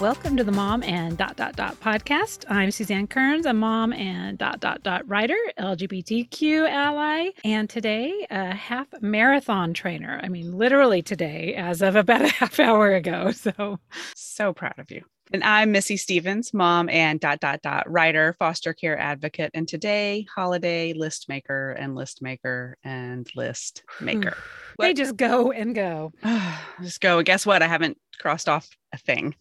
[0.00, 2.44] Welcome to the Mom and Dot Dot Dot podcast.
[2.48, 8.54] I'm Suzanne Kearns, a mom and Dot Dot Dot writer, LGBTQ ally, and today a
[8.54, 10.20] half marathon trainer.
[10.22, 13.30] I mean, literally today, as of about a half hour ago.
[13.30, 13.78] So,
[14.16, 15.04] so proud of you.
[15.32, 20.26] And I'm Missy Stevens, mom and dot dot dot writer, foster care advocate, and today
[20.32, 24.36] holiday list maker and list maker and list maker.
[24.78, 26.12] they just go and go.
[26.82, 27.22] just go.
[27.22, 27.62] Guess what?
[27.62, 29.34] I haven't crossed off a thing.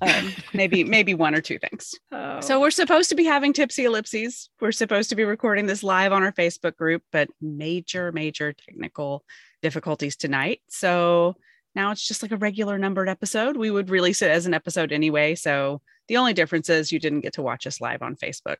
[0.00, 1.94] Um, maybe maybe one or two things.
[2.10, 2.40] Oh.
[2.40, 4.50] So we're supposed to be having tipsy ellipses.
[4.60, 9.24] We're supposed to be recording this live on our Facebook group, but major major technical
[9.62, 10.60] difficulties tonight.
[10.68, 11.36] So
[11.74, 13.56] now it's just like a regular numbered episode.
[13.56, 15.34] We would release it as an episode anyway.
[15.34, 18.56] So the only difference is you didn't get to watch us live on Facebook.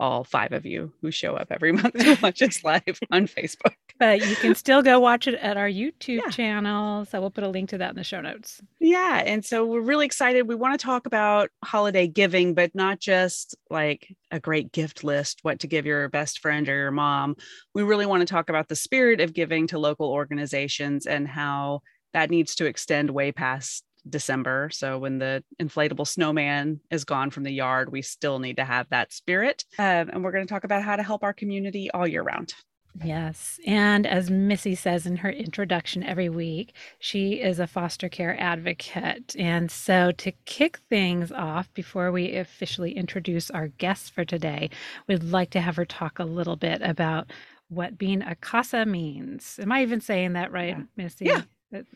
[0.00, 3.74] All five of you who show up every month to watch us live on Facebook.
[3.98, 6.30] But you can still go watch it at our YouTube yeah.
[6.30, 7.04] channel.
[7.04, 8.60] So we'll put a link to that in the show notes.
[8.80, 9.22] Yeah.
[9.24, 10.46] And so we're really excited.
[10.46, 15.40] We want to talk about holiday giving, but not just like a great gift list,
[15.42, 17.36] what to give your best friend or your mom.
[17.74, 21.82] We really want to talk about the spirit of giving to local organizations and how
[22.12, 24.70] that needs to extend way past December.
[24.72, 28.88] So when the inflatable snowman is gone from the yard, we still need to have
[28.90, 29.64] that spirit.
[29.78, 32.54] Um, and we're going to talk about how to help our community all year round.
[33.04, 33.60] Yes.
[33.66, 39.36] And as Missy says in her introduction every week, she is a foster care advocate.
[39.38, 44.70] And so to kick things off before we officially introduce our guests for today,
[45.06, 47.30] we'd like to have her talk a little bit about
[47.68, 49.58] what being a CASA means.
[49.60, 50.82] Am I even saying that right, yeah.
[50.96, 51.26] Missy?
[51.26, 51.42] Yeah.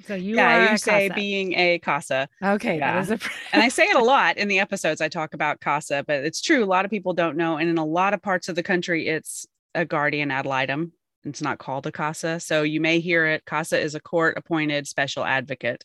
[0.06, 1.18] So you yeah, are you say casa.
[1.18, 2.28] being a casa.
[2.42, 3.04] Okay, yeah.
[3.08, 3.18] a...
[3.52, 5.00] and I say it a lot in the episodes.
[5.00, 6.62] I talk about casa, but it's true.
[6.62, 9.08] A lot of people don't know, and in a lot of parts of the country,
[9.08, 10.92] it's a guardian ad litem.
[11.24, 13.44] It's not called a casa, so you may hear it.
[13.46, 15.84] Casa is a court-appointed special advocate,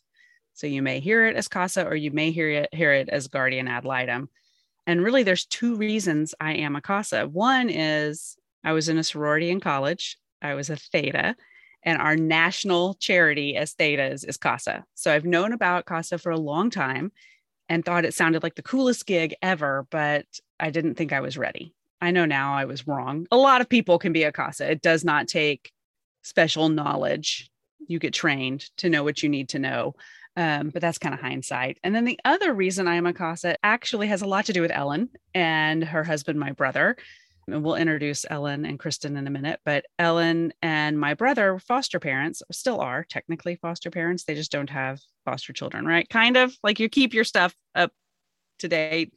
[0.52, 3.28] so you may hear it as casa, or you may hear it hear it as
[3.28, 4.28] guardian ad litem.
[4.86, 7.26] And really, there's two reasons I am a casa.
[7.26, 10.18] One is I was in a sorority in college.
[10.42, 11.36] I was a theta
[11.82, 14.84] and our national charity as Thetas is CASA.
[14.94, 17.12] So I've known about CASA for a long time
[17.68, 20.26] and thought it sounded like the coolest gig ever, but
[20.58, 21.74] I didn't think I was ready.
[22.00, 23.26] I know now I was wrong.
[23.30, 24.70] A lot of people can be a CASA.
[24.70, 25.72] It does not take
[26.22, 27.50] special knowledge.
[27.86, 29.94] You get trained to know what you need to know.
[30.36, 31.78] Um, but that's kind of hindsight.
[31.82, 34.60] And then the other reason I am a CASA actually has a lot to do
[34.60, 36.96] with Ellen and her husband, my brother
[37.52, 39.60] and we'll introduce Ellen and Kristen in a minute.
[39.64, 44.24] But Ellen and my brother, foster parents, still are technically foster parents.
[44.24, 46.08] They just don't have foster children, right?
[46.08, 47.92] Kind of like you keep your stuff up
[48.60, 49.12] to date.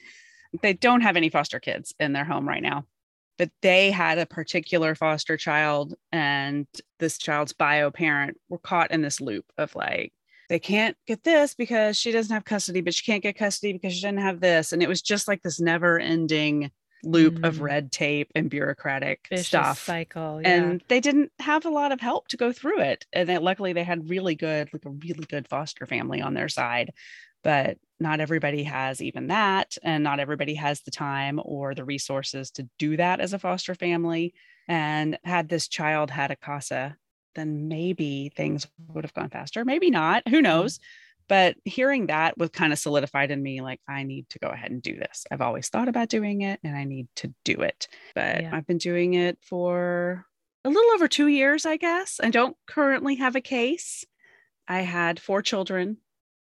[0.62, 2.86] They don't have any foster kids in their home right now,
[3.38, 6.68] but they had a particular foster child, and
[7.00, 10.14] this child's bio parent were caught in this loop of like,
[10.50, 13.94] they can't get this because she doesn't have custody, but she can't get custody because
[13.94, 14.74] she didn't have this.
[14.74, 16.72] And it was just like this never ending
[17.04, 17.48] loop mm.
[17.48, 20.50] of red tape and bureaucratic Vicious stuff cycle yeah.
[20.50, 23.74] and they didn't have a lot of help to go through it and then luckily
[23.74, 26.92] they had really good like a really good foster family on their side
[27.44, 32.52] but not everybody has even that and not everybody has the time or the resources
[32.52, 34.34] to do that as a foster family
[34.68, 36.96] and had this child had a casa
[37.36, 40.44] then maybe things would have gone faster maybe not who mm.
[40.44, 40.82] knows mm
[41.32, 44.70] but hearing that was kind of solidified in me like i need to go ahead
[44.70, 45.26] and do this.
[45.32, 47.88] I've always thought about doing it and i need to do it.
[48.14, 48.50] But yeah.
[48.54, 50.26] i've been doing it for
[50.66, 52.20] a little over two years i guess.
[52.22, 54.04] I don't currently have a case.
[54.68, 55.98] I had four children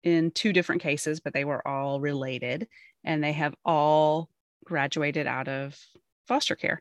[0.02, 2.66] in two different cases but they were all related
[3.04, 4.30] and they have all
[4.64, 5.78] graduated out of
[6.26, 6.80] foster care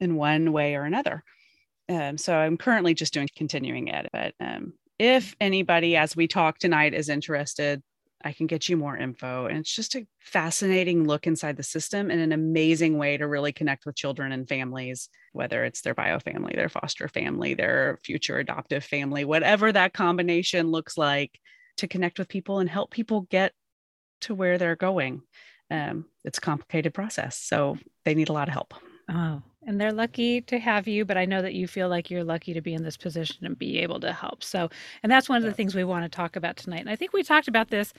[0.00, 1.22] in one way or another.
[1.90, 6.58] Um, so i'm currently just doing continuing ed but um, if anybody, as we talk
[6.58, 7.82] tonight, is interested,
[8.24, 9.46] I can get you more info.
[9.46, 13.52] And it's just a fascinating look inside the system and an amazing way to really
[13.52, 18.38] connect with children and families, whether it's their bio family, their foster family, their future
[18.38, 21.38] adoptive family, whatever that combination looks like,
[21.76, 23.52] to connect with people and help people get
[24.22, 25.20] to where they're going.
[25.70, 27.38] Um, it's a complicated process.
[27.38, 28.74] So they need a lot of help.
[29.10, 32.24] Oh, and they're lucky to have you, but I know that you feel like you're
[32.24, 34.42] lucky to be in this position and be able to help.
[34.42, 34.70] So,
[35.02, 36.80] and that's one of the things we want to talk about tonight.
[36.80, 37.92] And I think we talked about this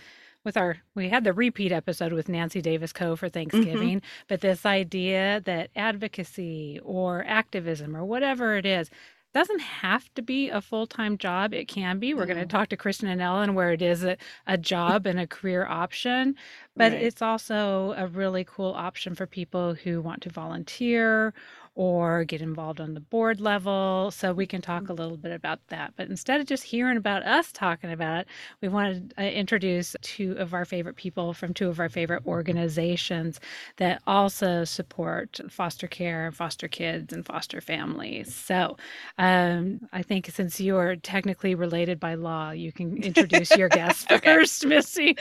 [0.44, 3.34] with our we had the repeat episode with Nancy Davis Kho for mm-hmm.
[3.34, 4.26] Thanksgiving, mm-hmm.
[4.28, 8.90] but this idea that advocacy or activism or whatever it is
[9.34, 11.54] doesn't have to be a full-time job.
[11.54, 12.14] It can be.
[12.14, 12.50] We're going to Mm.
[12.50, 16.36] talk to Kristen and Ellen where it is a, a job and a career option,
[16.76, 17.02] but Right.
[17.02, 21.34] it's also a really cool option for people who want to volunteer
[21.78, 24.10] or get involved on the board level.
[24.12, 25.94] So we can talk a little bit about that.
[25.96, 28.28] But instead of just hearing about us talking about it,
[28.62, 32.24] we want to uh, introduce two of our favorite people from two of our favorite
[32.26, 33.40] organizations
[33.78, 38.34] that also support foster care and foster kids and foster families.
[38.34, 38.78] So
[39.20, 44.22] um, I think since you're technically related by law, you can introduce your guest Okay.
[44.24, 45.18] first, Missy.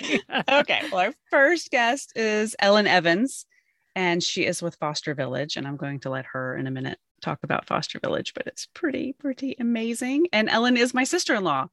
[0.50, 0.82] okay.
[0.90, 3.46] Well, our first guest is Ellen Evans,
[3.96, 5.56] and she is with Foster Village.
[5.56, 8.66] And I'm going to let her in a minute talk about Foster Village, but it's
[8.66, 10.26] pretty, pretty amazing.
[10.32, 11.68] And Ellen is my sister in law.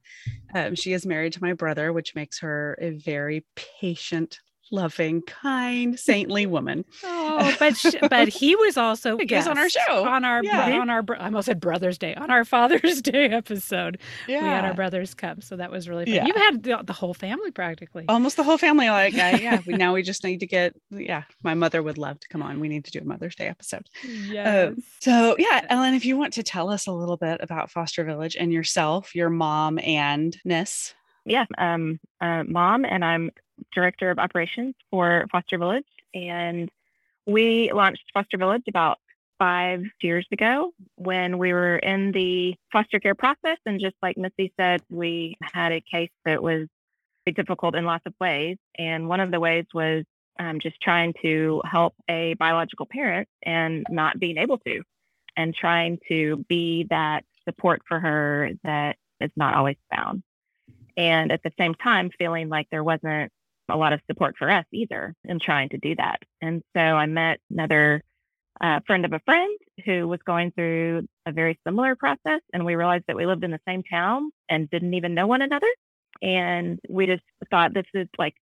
[0.56, 3.46] Um, she is married to my brother, which makes her a very
[3.80, 4.40] patient,
[4.72, 6.84] loving, kind, saintly woman.
[7.04, 10.06] Oh, but sh- but he was also a He was on our show.
[10.08, 10.80] on our Yeah.
[10.80, 14.00] on our I almost said Brothers Day on our Father's Day episode.
[14.28, 14.42] Yeah.
[14.42, 16.14] We had our brothers come, so that was really fun.
[16.16, 16.26] Yeah.
[16.26, 18.06] You had the, the whole family practically.
[18.08, 18.90] Almost the whole family.
[18.90, 22.20] Like, uh, yeah, we, now we just need to get, yeah, my mother would love
[22.22, 22.60] to come on.
[22.60, 23.88] We need to do a Mother's Day episode.
[24.04, 24.74] yes.
[25.02, 28.36] So, yeah, Ellen, if you want to tell us a little bit about Foster Village
[28.40, 30.94] and yourself, your mom and Ness.
[31.26, 33.32] yeah, um, uh, mom, and I'm
[33.74, 35.86] director of operations for Foster Village.
[36.14, 36.70] And
[37.26, 39.00] we launched Foster Village about
[39.40, 43.58] five years ago when we were in the foster care process.
[43.66, 46.68] And just like Missy said, we had a case that was
[47.26, 48.58] difficult in lots of ways.
[48.78, 50.04] And one of the ways was
[50.40, 54.84] um, just trying to help a biological parent and not being able to,
[55.38, 60.24] and trying to be that support for her that is not always found
[60.98, 63.32] and at the same time feeling like there wasn't
[63.70, 66.20] a lot of support for us either in trying to do that.
[66.42, 68.02] And so i met another
[68.62, 72.76] uh, friend of a friend who was going through a very similar process and we
[72.76, 75.68] realized that we lived in the same town and didn't even know one another.
[76.22, 78.36] And we just thought this is like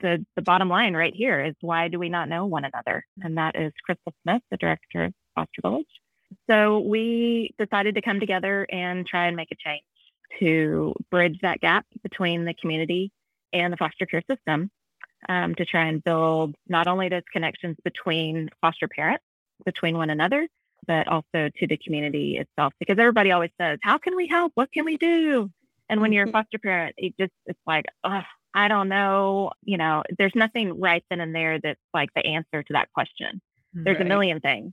[0.00, 3.04] the the bottom line right here is why do we not know one another?
[3.22, 5.86] And that is crystal smith the director of foster village.
[6.48, 9.82] So we decided to come together and try and make a change
[10.40, 13.10] to bridge that gap between the community
[13.52, 14.70] and the foster care system
[15.28, 19.24] um, to try and build not only those connections between foster parents,
[19.64, 20.46] between one another,
[20.86, 22.72] but also to the community itself.
[22.78, 24.52] Because everybody always says, How can we help?
[24.54, 25.50] What can we do?
[25.88, 26.32] And when you're a Mhm.
[26.32, 28.22] foster parent, it just, it's like, oh,
[28.54, 29.50] I don't know.
[29.62, 33.40] You know, there's nothing right then and there that's like the answer to that question.
[33.72, 34.06] There's Right.
[34.06, 34.72] a million things,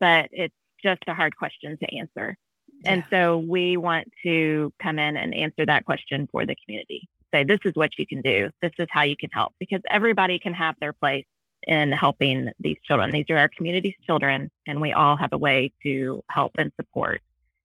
[0.00, 2.36] but it's just a hard question to answer.
[2.84, 7.08] And so we want to come in and answer that question for the community.
[7.32, 8.50] Say, this is what you can do.
[8.62, 11.26] This is how you can help because everybody can have their place
[11.66, 13.10] in helping these children.
[13.10, 17.20] These are our community's children, and we all have a way to help and support.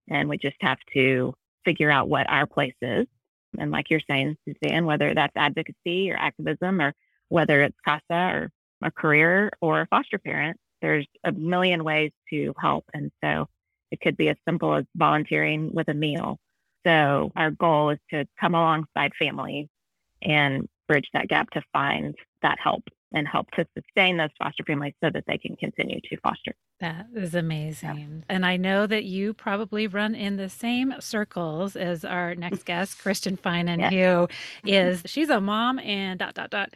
[0.09, 1.33] And we just have to
[1.63, 3.07] figure out what our place is.
[3.57, 6.93] And like you're saying, Suzanne, whether that's advocacy or activism or
[7.29, 8.51] whether it's CASA or
[8.81, 12.85] a career or a foster parent, there's a million ways to help.
[12.93, 13.47] And so
[13.91, 16.39] it could be as simple as volunteering with a meal.
[16.85, 19.67] So our goal is to come alongside families
[20.21, 22.83] and bridge that gap to find that help
[23.13, 26.53] and help to sustain those foster families so that they can continue to foster.
[26.79, 28.23] That is amazing.
[28.27, 32.99] And I know that you probably run in the same circles as our next guest,
[32.99, 33.93] Kristen Finan, Yes.
[33.93, 34.27] who
[34.69, 36.73] is she's a mom and dot dot dot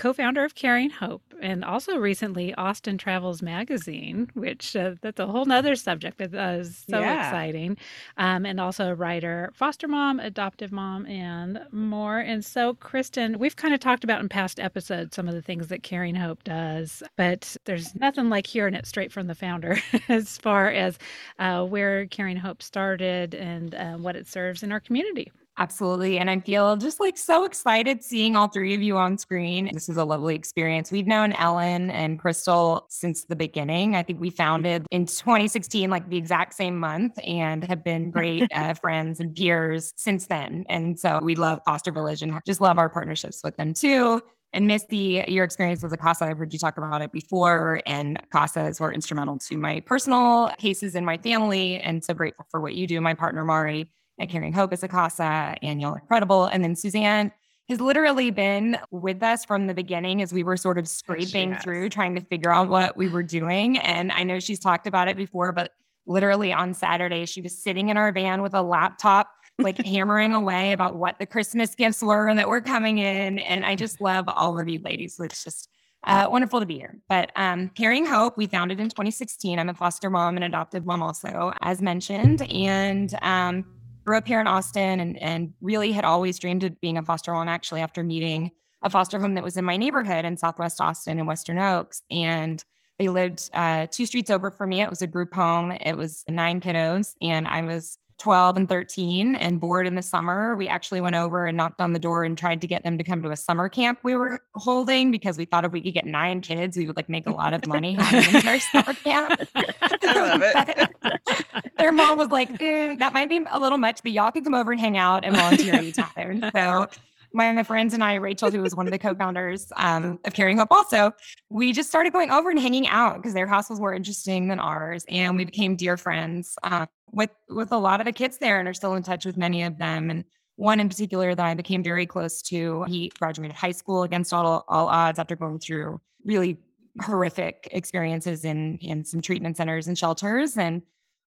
[0.00, 5.46] co-founder of Caring Hope and also recently Austin Travels Magazine, which uh, that's a whole
[5.46, 7.20] nother subject that is so Yeah.
[7.20, 7.78] exciting.
[8.18, 12.18] Um, and also a writer, foster mom, adoptive mom, and more.
[12.20, 15.68] And so, Kristen, we've kind of talked about in past episodes some of the things
[15.68, 19.78] that Caring Hope does, but there's nothing like hearing it straight from the founder
[20.08, 20.98] as far as
[21.38, 25.32] uh, where Caring Hope started and uh, what it serves in our community.
[25.60, 26.18] Absolutely.
[26.18, 29.68] And I feel just like so excited seeing all three of you on screen.
[29.74, 30.90] This is a lovely experience.
[30.90, 33.94] We've known Ellen and Crystal since the beginning.
[33.94, 38.50] I think we founded in 2016, like the exact same month, and have been great
[38.54, 40.64] uh, friends and peers since then.
[40.70, 44.22] And so we love Foster Village and just love our partnerships with them too.
[44.54, 48.80] And Missy, your experience with CASA, I've heard you talk about it before, and CASAs
[48.80, 51.78] were instrumental to my personal cases in my family.
[51.78, 53.00] And so grateful for what you do.
[53.02, 53.90] My partner, Mari,
[54.20, 56.44] at Caring Hope as a CASA, and incredible.
[56.44, 57.32] And then Suzanne
[57.68, 61.88] has literally been with us from the beginning as we were sort of scraping through,
[61.88, 63.78] trying to figure out what we were doing.
[63.78, 65.72] And I know she's talked about it before, but
[66.06, 70.72] literally on Saturday, she was sitting in our van with a laptop, like hammering away
[70.72, 73.38] about what the Christmas gifts were and that were coming in.
[73.38, 75.16] And I just love all of you ladies.
[75.16, 75.68] So it's just
[76.04, 76.98] uh, wonderful to be here.
[77.08, 79.58] But um, Caring Hope, we founded in 2016.
[79.58, 83.64] I'm a foster mom and adopted mom also, as mentioned, and um,
[84.10, 87.32] grew up here in Austin and, and really had always dreamed of being a foster
[87.32, 88.50] mom actually after meeting
[88.82, 92.02] a foster home that was in my neighborhood in Southwest Austin in Western Oaks.
[92.10, 92.64] And
[92.98, 94.82] they lived uh, two streets over from me.
[94.82, 95.70] It was a group home.
[95.70, 100.54] It was nine kiddos, and I was 12 and 13 and bored in the summer.
[100.54, 103.04] We actually went over and knocked on the door and tried to get them to
[103.04, 106.06] come to a summer camp we were holding because we thought if we could get
[106.06, 109.40] nine kids, we would like make a lot of money having our summer camp.
[109.54, 111.70] I love it.
[111.78, 114.54] Their mom was like, eh, that might be a little much, but y'all can come
[114.54, 116.50] over and hang out and volunteer anytime.
[116.54, 116.88] So
[117.32, 120.68] my friends and I, Rachel, who was one of the co-founders um, of Caring Hope,
[120.70, 121.12] also,
[121.48, 124.58] we just started going over and hanging out because their house was more interesting than
[124.58, 128.58] ours, and we became dear friends uh, with with a lot of the kids there,
[128.58, 130.10] and are still in touch with many of them.
[130.10, 130.24] And
[130.56, 134.64] one in particular that I became very close to, he graduated high school against all
[134.68, 136.58] all odds after going through really
[137.00, 140.82] horrific experiences in in some treatment centers and shelters, and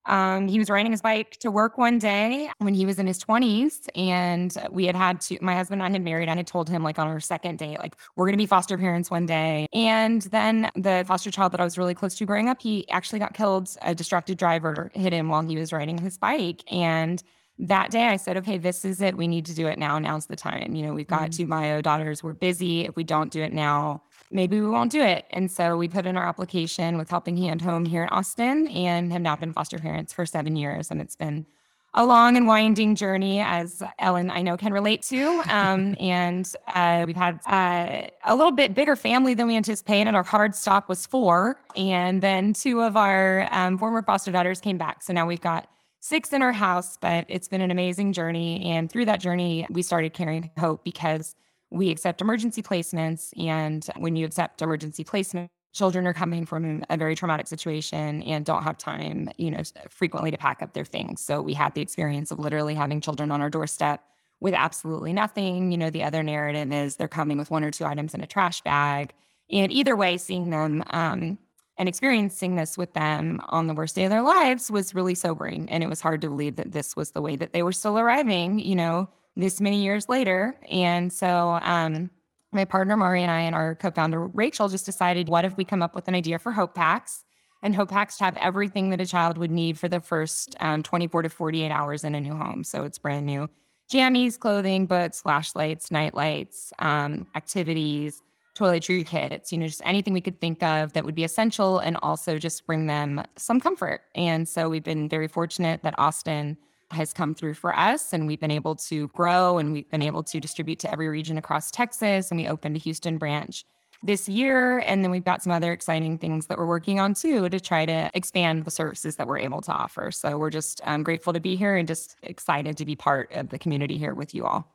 [0.06, 3.22] um, he was riding his bike to work one day when he was in his
[3.22, 3.88] 20s.
[3.94, 6.24] And we had had to, my husband and I had married.
[6.24, 8.46] and I had told him, like, on our second date, like, we're going to be
[8.46, 9.66] foster parents one day.
[9.72, 13.18] And then the foster child that I was really close to growing up, he actually
[13.18, 13.74] got killed.
[13.82, 16.62] A distracted driver hit him while he was riding his bike.
[16.72, 17.22] And
[17.58, 19.16] that day I said, okay, this is it.
[19.16, 19.98] We need to do it now.
[19.98, 20.74] Now's the time.
[20.74, 21.42] You know, we've got mm-hmm.
[21.42, 22.22] two Mayo daughters.
[22.22, 22.84] We're busy.
[22.84, 24.02] If we don't do it now,
[24.34, 25.24] maybe we won't do it.
[25.30, 29.12] And so we put in our application with Helping Hand Home here in Austin and
[29.12, 30.90] have now been foster parents for seven years.
[30.90, 31.46] And it's been
[31.94, 35.42] a long and winding journey, as Ellen I know can relate to.
[35.48, 40.14] Um, and uh, we've had uh, a little bit bigger family than we anticipated.
[40.14, 44.76] Our hard stop was four, and then two of our um, former foster daughters came
[44.76, 45.02] back.
[45.02, 45.68] So now we've got
[46.00, 46.98] six in our house.
[47.00, 51.36] But it's been an amazing journey, and through that journey, we started carrying hope because
[51.70, 53.32] we accept emergency placements.
[53.38, 58.44] And when you accept emergency placement, children are coming from a very traumatic situation and
[58.44, 61.20] don't have time, you know, frequently to pack up their things.
[61.20, 64.00] So we had the experience of literally having children on our doorstep
[64.40, 65.72] with absolutely nothing.
[65.72, 68.26] You know, the other narrative is they're coming with one or two items in a
[68.26, 69.12] trash bag.
[69.50, 71.38] And either way, seeing them um,
[71.76, 75.68] and experiencing this with them on the worst day of their lives was really sobering.
[75.70, 77.98] And it was hard to believe that this was the way that they were still
[77.98, 80.56] arriving, you know, this many years later.
[80.70, 82.10] And so um,
[82.52, 85.82] my partner Mari and I and our co-founder Rachel just decided, what if we come
[85.82, 87.24] up with an idea for Hope Packs?
[87.62, 91.22] And Hope Packs have everything that a child would need for the first um, 24
[91.22, 92.62] to 48 hours in a new home.
[92.62, 93.48] So it's brand new
[93.92, 98.22] jammies, clothing, books, flashlights, night lights, um, activities,
[98.54, 101.96] toiletry kits, you know, just anything we could think of that would be essential and
[102.02, 104.02] also just bring them some comfort.
[104.14, 106.56] And so we've been very fortunate that Austin
[106.90, 110.22] has come through for us and we've been able to grow and we've been able
[110.22, 113.64] to distribute to every region across Texas and we opened a Houston branch
[114.02, 117.48] this year and then we've got some other exciting things that we're working on too
[117.48, 120.10] to try to expand the services that we're able to offer.
[120.10, 123.48] So we're just um, grateful to be here and just excited to be part of
[123.48, 124.70] the community here with you all.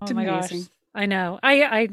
[0.00, 0.60] Oh my amazing.
[0.60, 0.68] gosh.
[0.94, 1.40] I know.
[1.42, 1.88] I, I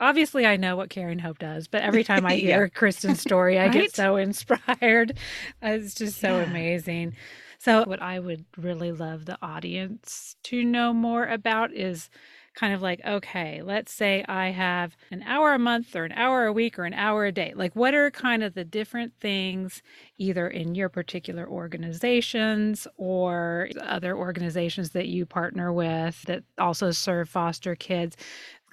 [0.00, 2.68] obviously I know what Caring Hope does, but every time I hear yeah.
[2.68, 3.72] Kristen's story, I right?
[3.72, 5.18] get so inspired.
[5.60, 6.44] It's just so yeah.
[6.44, 7.16] amazing.
[7.62, 12.08] So, what I would really love the audience to know more about is
[12.54, 16.46] kind of like, okay, let's say I have an hour a month or an hour
[16.46, 17.52] a week or an hour a day.
[17.54, 19.82] Like, what are kind of the different things,
[20.16, 27.28] either in your particular organizations or other organizations that you partner with that also serve
[27.28, 28.16] foster kids?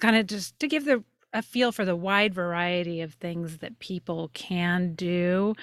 [0.00, 1.04] Kind of just to give the
[1.34, 5.54] a feel for the wide variety of things that people can do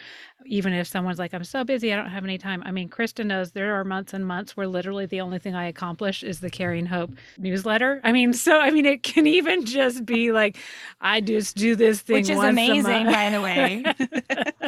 [0.45, 2.63] even if someone's like i'm so busy i don't have any time.
[2.65, 5.65] I mean krista knows there are months and months where literally the only thing i
[5.65, 8.01] accomplish is the Caring hope newsletter.
[8.03, 10.57] I mean so i mean it can even just be like
[11.01, 13.83] i just do this thing which is amazing by the way.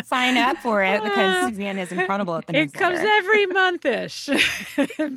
[0.05, 2.77] sign up for it because suzanne is incredible at the it newsletter.
[2.77, 4.29] It comes every monthish.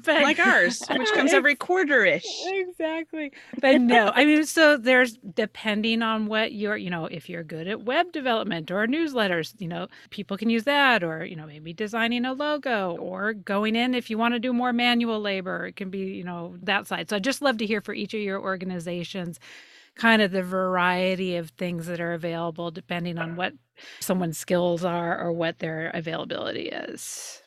[0.07, 2.27] Like ours which comes every quarter-ish.
[2.47, 3.33] Exactly.
[3.61, 7.43] But no i mean so there's depending depending on what you're, you know, if you're
[7.43, 11.47] good at web development or newsletters, you know, people can use that or, you know,
[11.47, 15.67] maybe designing a logo or going in if you want to do more manual labor,
[15.67, 17.09] it can be, you know, that side.
[17.09, 19.39] So I just love to hear for each of your organizations
[19.97, 23.53] kind of the variety of things that are available depending on what
[24.01, 27.43] someone's skills are or what their availability is.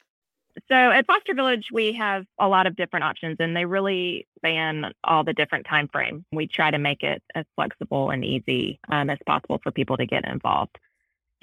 [0.68, 4.94] So at Foster Village, we have a lot of different options, and they really span
[5.04, 6.26] all the different time frame.
[6.32, 10.06] We try to make it as flexible and easy um, as possible for people to
[10.06, 10.78] get involved.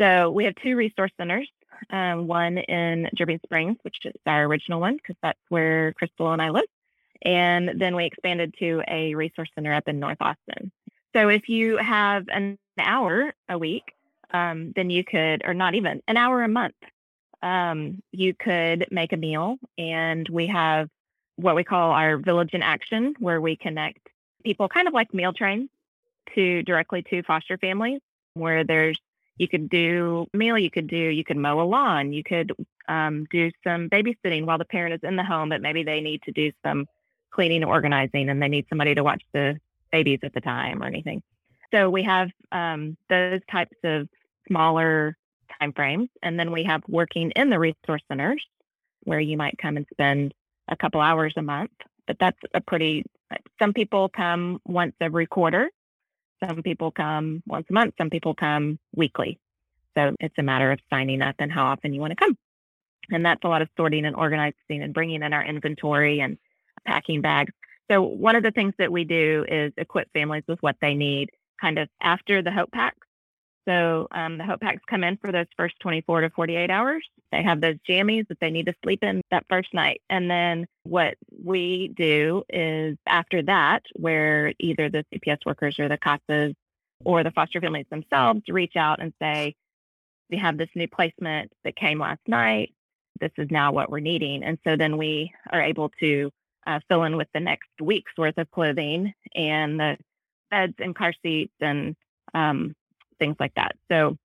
[0.00, 1.48] So we have two resource centers.
[1.90, 6.42] Um, one in Dripping Springs, which is our original one, because that's where Crystal and
[6.42, 6.66] I live.
[7.22, 10.70] And then we expanded to a resource center up in North Austin.
[11.14, 13.94] So if you have an hour a week,
[14.30, 16.74] um, then you could, or not even an hour a month,
[17.42, 19.56] um, you could make a meal.
[19.78, 20.88] And we have
[21.36, 24.06] what we call our Village in Action, where we connect
[24.44, 25.68] people kind of like meal trains
[26.34, 28.00] to directly to foster families,
[28.34, 28.98] where there's
[29.40, 32.52] you could do meal, you could do you could mow a lawn, you could
[32.88, 36.20] um, do some babysitting while the parent is in the home, but maybe they need
[36.24, 36.84] to do some
[37.30, 39.58] cleaning or organizing, and they need somebody to watch the
[39.90, 41.22] babies at the time or anything.
[41.72, 44.08] So we have um, those types of
[44.46, 45.16] smaller
[45.58, 48.44] time frames, and then we have working in the resource centers
[49.04, 50.34] where you might come and spend
[50.68, 51.70] a couple hours a month.
[52.06, 53.04] But that's a pretty.
[53.58, 55.70] Some people come once every quarter.
[56.46, 57.94] Some people come once a month.
[57.98, 59.38] Some people come weekly.
[59.96, 62.36] So it's a matter of signing up and how often you want to come.
[63.10, 66.38] And that's a lot of sorting and organizing and bringing in our inventory and
[66.86, 67.52] packing bags.
[67.90, 71.30] So one of the things that we do is equip families with what they need
[71.60, 73.06] kind of after the Hope Packs.
[73.70, 77.06] So um, the Hope Packs come in for those first 24 to 48 hours.
[77.30, 80.02] They have those jammies that they need to sleep in that first night.
[80.10, 85.98] And then what we do is after that, where either the CPS workers or the
[85.98, 86.54] CASAs
[87.04, 89.54] or the foster families themselves reach out and say,
[90.30, 92.74] we have this new placement that came last night.
[93.20, 94.42] This is now what we're needing.
[94.42, 96.32] And so then we are able to
[96.66, 99.96] uh, fill in with the next week's worth of clothing and the
[100.50, 101.94] beds and car seats and
[102.34, 102.74] um,
[103.20, 103.76] things like that.
[103.88, 104.16] So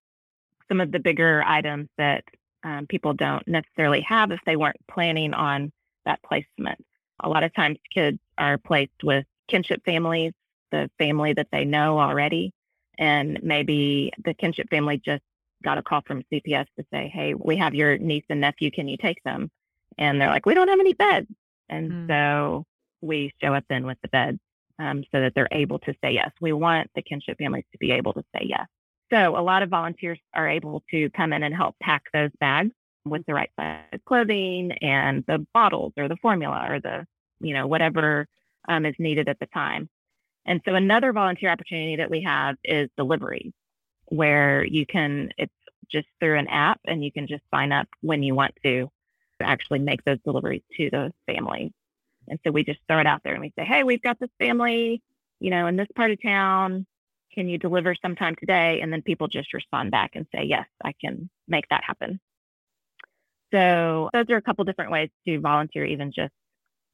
[0.67, 2.23] some of the bigger items that
[2.63, 5.71] um, people don't necessarily have if they weren't planning on
[6.05, 6.83] that placement.
[7.23, 10.33] A lot of times kids are placed with kinship families,
[10.71, 12.51] the family that they know already,
[12.97, 15.21] and maybe the kinship family just
[15.63, 18.87] got a call from CPS to say, hey, we have your niece and nephew, can
[18.87, 19.49] you take them?
[19.97, 21.27] And they're like, we don't have any beds.
[21.69, 22.07] And mm.
[22.07, 22.65] so
[23.01, 24.39] we show up then with the beds
[24.79, 26.31] um, so that they're able to say yes.
[26.41, 28.67] We want the kinship families to be able to say yes.
[29.11, 32.71] So a lot of volunteers are able to come in and help pack those bags
[33.05, 37.05] with the right size clothing and the bottles or the formula or the,
[37.39, 38.27] you know, whatever
[38.67, 39.89] um, is needed at the time.
[40.45, 43.53] And so another volunteer opportunity that we have is delivery,
[44.05, 45.53] where you can, it's
[45.89, 48.89] just through an app and you can just sign up when you want to
[49.41, 51.71] actually make those deliveries to those families.
[52.27, 54.29] And so we just throw it out there and we say, hey, we've got this
[54.39, 55.01] family,
[55.39, 56.87] you know, in this part of town.
[57.35, 58.79] Can you deliver sometime today?
[58.81, 62.19] And then people just respond back and say, yes, I can make that happen.
[63.53, 66.33] So those are a couple different ways to volunteer, even just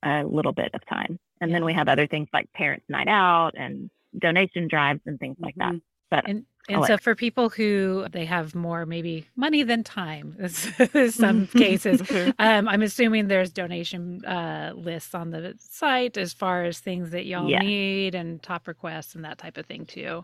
[0.04, 1.20] a little bit of time.
[1.40, 5.38] And then we have other things like parents' night out and donation drives and things
[5.40, 5.74] like that.
[5.74, 5.78] Mm-hmm.
[6.10, 10.36] But and and so for people who they have more maybe money than time
[11.10, 12.02] some cases
[12.40, 17.26] um, i'm assuming there's donation uh, lists on the site as far as things that
[17.26, 17.60] y'all yeah.
[17.60, 20.24] need and top requests and that type of thing too.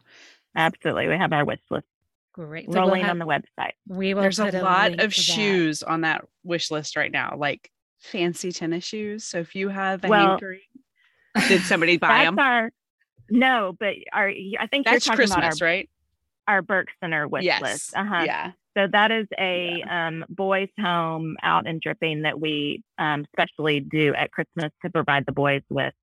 [0.56, 1.86] Absolutely we have our wish list
[2.34, 3.71] great rolling we'll have, on the website.
[3.88, 5.89] we will there's a, a lot of shoes that.
[5.89, 9.23] on that wish list right now like fancy tennis shoes.
[9.23, 10.60] So if you have a well, hankering
[11.47, 12.38] did somebody buy them?
[12.39, 12.71] our,
[13.30, 15.89] no but our i think that's you're talking christmas about our, right
[16.47, 17.62] our Burke Center wish yes.
[17.62, 17.95] list.
[17.95, 18.23] Uh-huh.
[18.25, 18.51] Yeah.
[18.77, 20.07] So that is a yeah.
[20.07, 25.25] um, boys' home out in Dripping that we um, specially do at Christmas to provide
[25.25, 25.93] the boys with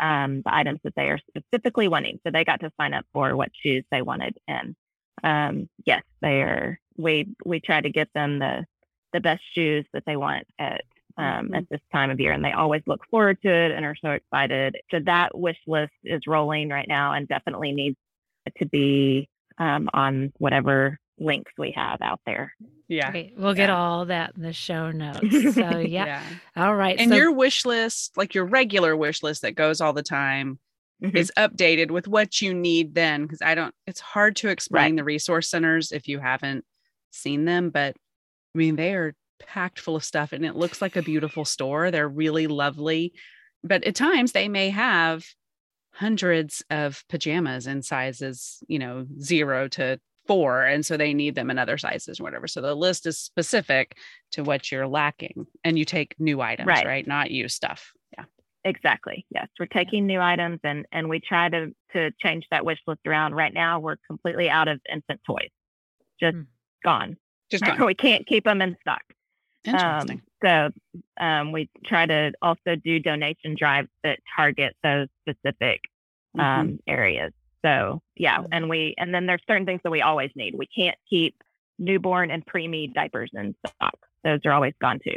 [0.00, 2.18] um, the items that they are specifically wanting.
[2.24, 4.74] So they got to sign up for what shoes they wanted, and
[5.22, 6.78] um, yes, they are.
[6.96, 8.64] We we try to get them the
[9.12, 10.82] the best shoes that they want at
[11.16, 11.54] um, mm-hmm.
[11.54, 14.10] at this time of year, and they always look forward to it and are so
[14.10, 14.76] excited.
[14.90, 17.96] So that wish list is rolling right now, and definitely needs
[18.58, 19.28] to be
[19.58, 22.54] um, on whatever links we have out there.
[22.88, 23.10] Yeah.
[23.10, 23.34] Great.
[23.36, 25.20] We'll get all that in the show notes.
[25.54, 26.06] So, yeah.
[26.06, 26.22] yeah.
[26.56, 26.98] All right.
[26.98, 30.58] And so- your wish list, like your regular wish list that goes all the time,
[31.02, 31.16] mm-hmm.
[31.16, 33.22] is updated with what you need then.
[33.22, 34.96] Because I don't, it's hard to explain right.
[34.96, 36.64] the resource centers if you haven't
[37.10, 37.70] seen them.
[37.70, 37.96] But
[38.54, 41.90] I mean, they are packed full of stuff and it looks like a beautiful store.
[41.90, 43.12] They're really lovely.
[43.62, 45.24] But at times they may have
[45.94, 50.64] hundreds of pajamas in sizes, you know, zero to four.
[50.64, 52.46] And so they need them in other sizes or whatever.
[52.48, 53.96] So the list is specific
[54.32, 56.86] to what you're lacking and you take new items, right?
[56.86, 57.06] right?
[57.06, 57.92] Not used stuff.
[58.16, 58.24] Yeah.
[58.64, 59.24] Exactly.
[59.30, 59.48] Yes.
[59.58, 63.34] We're taking new items and and we try to to change that wish list around.
[63.34, 65.50] Right now we're completely out of infant toys.
[66.18, 66.46] Just mm.
[66.82, 67.16] gone.
[67.50, 67.84] Just gone.
[67.84, 69.02] we can't keep them in stock.
[69.64, 70.16] Interesting.
[70.18, 70.70] Um, so
[71.20, 75.80] um, we try to also do donation drives that target those specific
[76.38, 76.74] um, mm-hmm.
[76.86, 77.32] areas.
[77.64, 80.54] So yeah, and we and then there's certain things that we always need.
[80.56, 81.34] We can't keep
[81.78, 85.16] newborn and preemie diapers in stock; those are always gone too.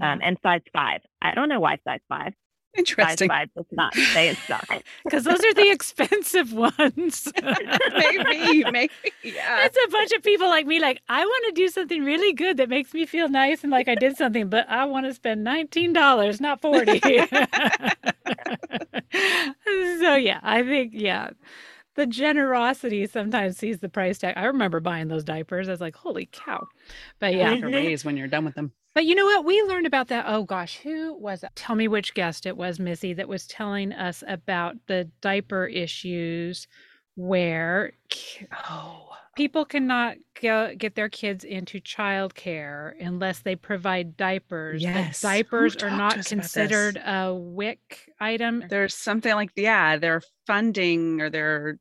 [0.00, 1.00] Um, and size five.
[1.22, 2.34] I don't know why size five.
[2.76, 3.28] Interesting.
[3.28, 4.66] Size does not stay in stock.
[5.04, 7.32] Because those are the expensive ones.
[7.42, 8.90] maybe, maybe.
[9.22, 9.64] Yeah.
[9.66, 12.56] It's a bunch of people like me, like, I want to do something really good
[12.58, 15.44] that makes me feel nice and like I did something, but I want to spend
[15.44, 17.00] $19, not 40
[20.00, 21.30] So, yeah, I think, yeah,
[22.00, 24.32] the generosity sometimes sees the price tag.
[24.34, 25.68] I remember buying those diapers.
[25.68, 26.66] I was like, holy cow.
[27.18, 27.54] But yeah.
[27.56, 28.72] To raise when you're done with them.
[28.94, 29.44] But you know what?
[29.44, 30.24] We learned about that.
[30.26, 31.50] Oh gosh, who was it?
[31.56, 36.66] Tell me which guest it was, Missy, that was telling us about the diaper issues
[37.16, 37.92] where
[38.70, 44.82] Oh, people cannot go, get their kids into childcare unless they provide diapers.
[44.82, 45.20] Yes.
[45.20, 46.52] Who diapers are not us about this?
[46.54, 48.64] considered a WIC item.
[48.70, 51.78] there's something like yeah, they're funding or their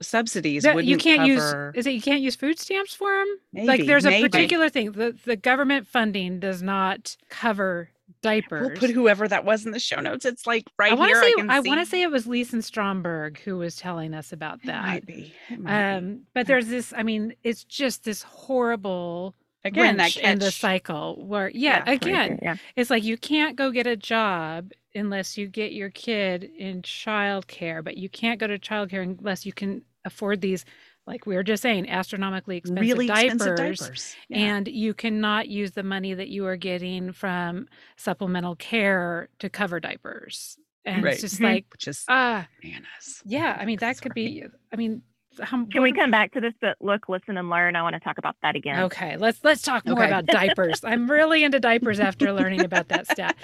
[0.00, 1.72] subsidies That you can't cover.
[1.74, 4.28] use is it you can't use food stamps for them like Maybe, there's a maybe.
[4.28, 9.66] particular thing the, the government funding does not cover diapers We'll put whoever that was
[9.66, 10.24] in the show notes.
[10.24, 11.22] It's like right I want here.
[11.22, 14.60] say I, I, want to say it was Lisa Stromberg who was telling us about
[14.62, 14.82] It that.
[14.84, 15.34] might be.
[15.50, 16.06] It might be.
[16.06, 16.92] Um, but there's this.
[16.96, 22.28] I mean, it's just this horrible Again, that in the cycle where, yeah, right again,
[22.30, 22.56] there, yeah.
[22.74, 27.82] it's like you can't go get a job unless you get your kid in childcare,
[27.82, 30.64] but you can't go to childcare unless you can afford these,
[31.06, 33.32] like we were just saying, astronomically expensive really diapers.
[33.34, 34.16] expensive diapers.
[34.28, 34.38] Yeah.
[34.38, 39.80] And you cannot use the money that you are getting from supplemental care to cover
[39.80, 40.56] diapers.
[40.84, 41.12] And Right.
[41.12, 43.22] it's just like, which is ah, bananas.
[43.24, 43.56] yeah.
[43.58, 44.44] I mean, that could be.
[44.72, 45.02] I mean,
[45.40, 46.52] how, Can we come back to this?
[46.60, 47.76] But look, listen, and learn.
[47.76, 48.78] I want to talk about that again.
[48.80, 50.06] Okay, let's let's talk more Okay.
[50.06, 50.80] about diapers.
[50.84, 53.36] I'm really into diapers after learning about that stat.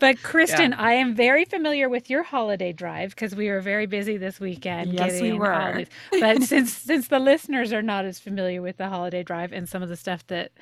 [0.00, 4.16] But Kristen, I am very familiar with your holiday drive because we were very busy
[4.16, 4.94] this weekend.
[4.94, 5.52] Yes, we were.
[5.52, 5.88] holidays.
[6.20, 9.82] But since since the listeners are not as familiar with the holiday drive and some
[9.82, 10.52] of the stuff that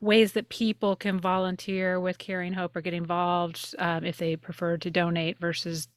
[0.00, 4.76] ways that people can volunteer with Caring Hope or get involved um, if they prefer
[4.78, 5.88] to donate versus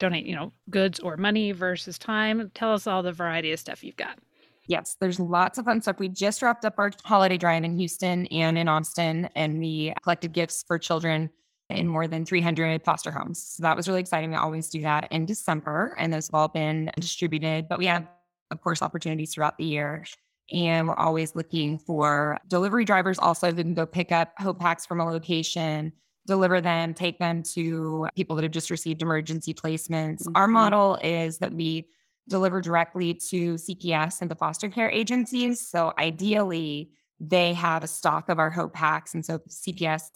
[0.00, 2.50] donate, you know, goods or money versus time.
[2.54, 4.18] Tell us all the variety of stuff you've got.
[4.66, 5.98] Yes, there's lots of fun stuff.
[5.98, 10.32] We just wrapped up our holiday drive in Houston and in Austin, and we collected
[10.32, 11.30] gifts for children
[11.68, 13.42] in more than 300 foster homes.
[13.42, 14.30] So that was really exciting.
[14.30, 17.68] We always do that in December, and those have all been distributed.
[17.68, 18.06] But we have,
[18.50, 20.04] of course, opportunities throughout the year.
[20.52, 24.84] And we're always looking for delivery drivers also who can go pick up Hope Packs
[24.84, 25.92] from a location,
[26.26, 30.26] deliver them, take them to people that have just received emergency placements.
[30.34, 30.52] Our Mhm.
[30.52, 31.88] model is that we
[32.28, 35.66] deliver directly to CPS and the foster care agencies.
[35.66, 39.14] So ideally, they have a stock of our Hope Packs.
[39.14, 40.10] And so CPS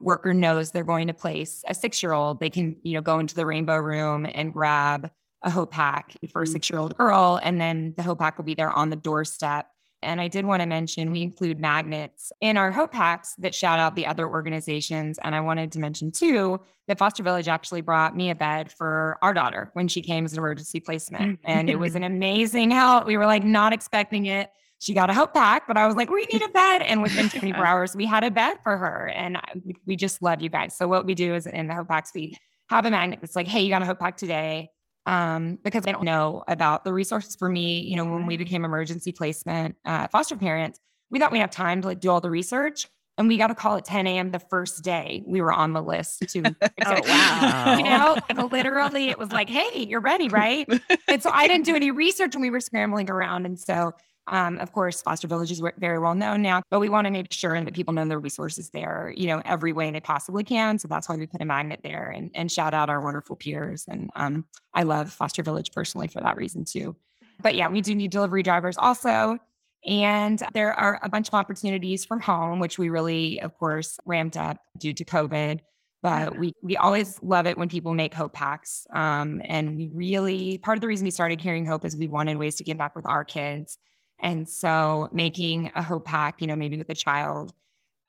[0.00, 3.46] worker knows they're going to place a six-year-old, they can, you know, go into the
[3.46, 5.10] rainbow room and grab
[5.42, 6.52] a Hope Pack for a Mhm.
[6.52, 9.66] six-year-old girl, and then the Hope Pack will be there on the doorstep.
[10.02, 13.78] And I did want to mention we include magnets in our Hope Packs that shout
[13.78, 15.18] out the other organizations.
[15.22, 19.18] And I wanted to mention too that Foster Village actually brought me a bed for
[19.22, 21.38] our daughter when she came as an emergency placement.
[21.44, 23.06] And it was an amazing help.
[23.06, 24.50] We were like not expecting it.
[24.80, 26.82] She got a Hope Pack, but I was like, we need a bed.
[26.82, 29.08] And within 24 hours, we had a bed for her.
[29.14, 30.76] And we- we just love you guys.
[30.76, 32.36] So what we do is in the Hope Packs, we
[32.68, 34.70] have a magnet that's like, hey, you got a Hope Pack today
[35.06, 37.80] um, because I don't know about the resources for me.
[37.80, 40.78] You know, when we became emergency placement uh, foster parents,
[41.10, 42.88] we thought we'd have time to like do all the research.
[43.18, 44.30] And we got a call at 10 a.m.
[44.30, 46.42] the first day we were on the list to.
[46.84, 47.76] Oh, wow.
[47.76, 50.66] you know, like, literally, it was like, "Hey, you're ready, right?"
[51.08, 53.44] and so I didn't do any research, and we were scrambling around.
[53.44, 53.92] And so,
[54.28, 57.32] um, of course, foster villages were very well known now, but we want to make
[57.32, 60.78] sure that people know the resources there, you know, every way they possibly can.
[60.78, 63.84] So that's why we put a magnet there and, and shout out our wonderful peers.
[63.88, 66.94] And um, I love Foster Village personally for that reason too.
[67.42, 69.38] But yeah, we do need delivery drivers also.
[69.84, 74.36] And there are a bunch of opportunities from home, which we really, of course, ramped
[74.36, 75.60] up due to COVID.
[76.02, 78.86] But we we always love it when people make hope packs.
[78.92, 82.38] Um, and we really part of the reason we started Caring Hope is we wanted
[82.38, 83.78] ways to give back with our kids.
[84.22, 87.52] And so making a hope pack, you know, maybe with a child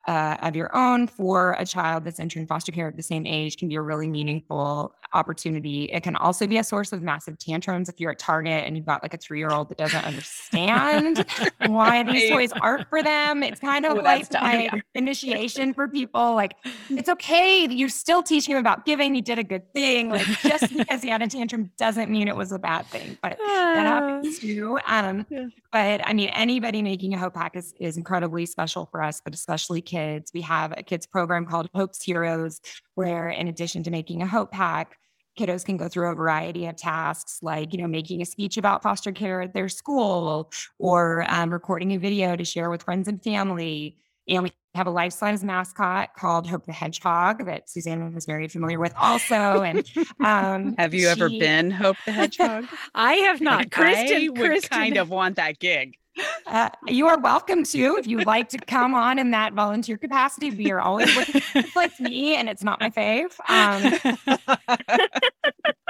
[0.07, 3.57] uh, of your own for a child that's entering foster care at the same age
[3.57, 5.85] can be a really meaningful opportunity.
[5.85, 8.85] It can also be a source of massive tantrums if you're at Target and you've
[8.85, 11.25] got like a three year old that doesn't understand
[11.67, 13.43] why these toys aren't for them.
[13.43, 14.79] It's kind of Ooh, like my yeah.
[14.95, 16.35] initiation for people.
[16.35, 16.55] Like,
[16.89, 17.67] it's okay.
[17.67, 19.13] that You're still teaching him about giving.
[19.15, 20.09] He did a good thing.
[20.09, 23.17] Like, just because he had a tantrum doesn't mean it was a bad thing.
[23.21, 24.79] But that happens too.
[24.85, 25.45] Um, Yeah.
[25.71, 29.33] but I mean, anybody making a Hope Pack is, is incredibly special for us, but
[29.33, 29.92] especially kids.
[30.33, 32.61] We have a kids program called Hope's Heroes,
[32.95, 34.97] where in addition to making a Hope Pack,
[35.37, 38.83] kiddos can go through a variety of tasks like, you know, making a speech about
[38.83, 43.23] foster care at their school or um, recording a video to share with friends and
[43.23, 43.97] family.
[44.27, 48.47] And we have a life size mascot called Hope the Hedgehog that Suzanne was very
[48.47, 49.61] familiar with also.
[49.61, 49.85] And
[50.23, 52.65] um, have you ever been Hope the Hedgehog?
[52.95, 53.71] I have not.
[53.71, 55.97] Kristen, I would Kristen, kind of want that gig.
[56.45, 60.51] Uh, you are welcome to if you'd like to come on in that volunteer capacity.
[60.51, 61.41] We are always looking.
[61.55, 63.33] It's like me, and it's not my fave.
[63.49, 64.77] Um,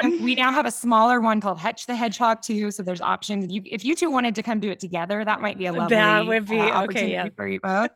[0.23, 2.71] we now have a smaller one called Hetch the Hedgehog too.
[2.71, 3.51] So there's options.
[3.51, 5.95] You, if you two wanted to come do it together, that might be a lovely
[5.95, 7.29] That would be- uh, okay, opportunity yeah.
[7.35, 7.91] for you both.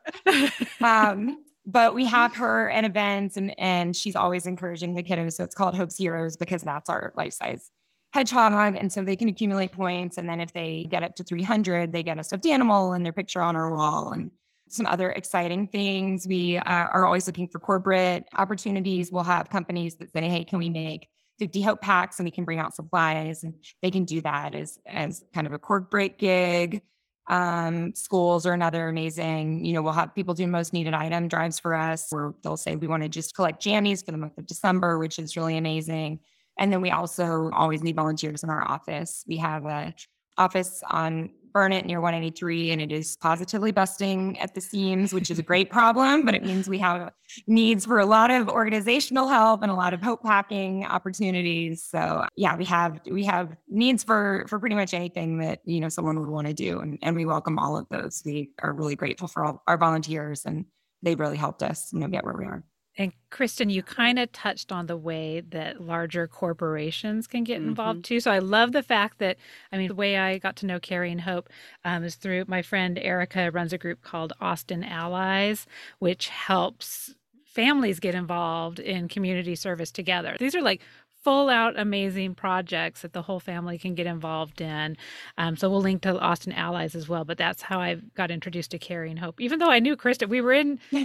[0.81, 5.33] Um, but we have her at events, and and she's always encouraging the kiddos.
[5.33, 7.71] So it's called Hope's Heroes because that's our life size
[8.13, 10.17] hedgehog, and so they can accumulate points.
[10.17, 13.13] And then if they get up to 300, they get a stuffed animal and their
[13.13, 14.31] picture on our wall, and
[14.69, 16.27] some other exciting things.
[16.27, 19.11] We uh, are always looking for corporate opportunities.
[19.11, 21.07] We'll have companies that say, "Hey, can we make
[21.39, 24.79] 50 hope packs and we can bring out supplies and they can do that as
[24.85, 26.81] as kind of a corporate gig
[27.27, 31.59] um schools are another amazing you know we'll have people do most needed item drives
[31.59, 34.45] for us where they'll say we want to just collect jammies for the month of
[34.47, 36.19] december which is really amazing
[36.59, 39.93] and then we also always need volunteers in our office we have a
[40.37, 45.39] office on Burnet near 183, and it is positively busting at the seams, which is
[45.39, 47.11] a great problem, but it means we have
[47.47, 51.83] needs for a lot of organizational help and a lot of hope packing opportunities.
[51.83, 55.89] So yeah, we have we have needs for for pretty much anything that you know
[55.89, 58.21] someone would want to do, and, and we welcome all of those.
[58.23, 60.65] We are really grateful for all our volunteers, and
[61.01, 62.63] they've really helped us you know get where we are.
[62.97, 68.03] And Kristen, you kind of touched on the way that larger corporations can get involved
[68.05, 68.19] too.
[68.19, 69.37] So I love the fact that,
[69.71, 71.47] I mean, the way I got to know Caring Hope
[71.85, 75.67] um, is through my friend Erica runs a group called Austin Allies,
[75.99, 77.13] which helps
[77.45, 80.35] families get involved in community service together.
[80.39, 80.81] These are like
[81.27, 84.95] full out amazing projects that the whole family can get involved in.
[85.37, 87.25] Um, so we'll link to Austin Allies as well.
[87.25, 89.41] But that's how I got introduced to Caring Hope.
[89.41, 91.01] Even though I knew Kristen, we were in we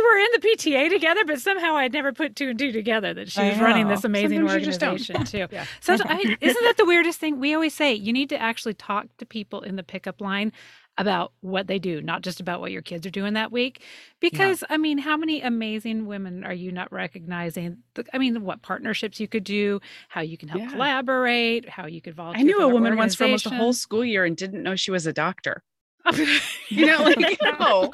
[0.00, 3.30] were in the PTA together, but somehow I'd never put two and two together that
[3.30, 4.92] she was running this amazing Sometimes you just don't.
[4.92, 5.48] organization too.
[5.54, 5.66] Yeah.
[5.80, 7.38] So I, isn't that the weirdest thing?
[7.38, 10.50] We always say you need to actually talk to people in the pickup line
[10.98, 13.82] about what they do, not just about what your kids are doing that week.
[14.20, 17.78] Because I mean, how many amazing women are you not recognizing?
[17.94, 20.70] The- I mean, what partnerships you could do, how you can help Yeah.
[20.70, 22.40] collaborate, how you could volunteer.
[22.40, 24.90] I knew a woman once for almost a whole school year and didn't know she
[24.90, 25.62] was a doctor.
[26.70, 27.92] You know, like no.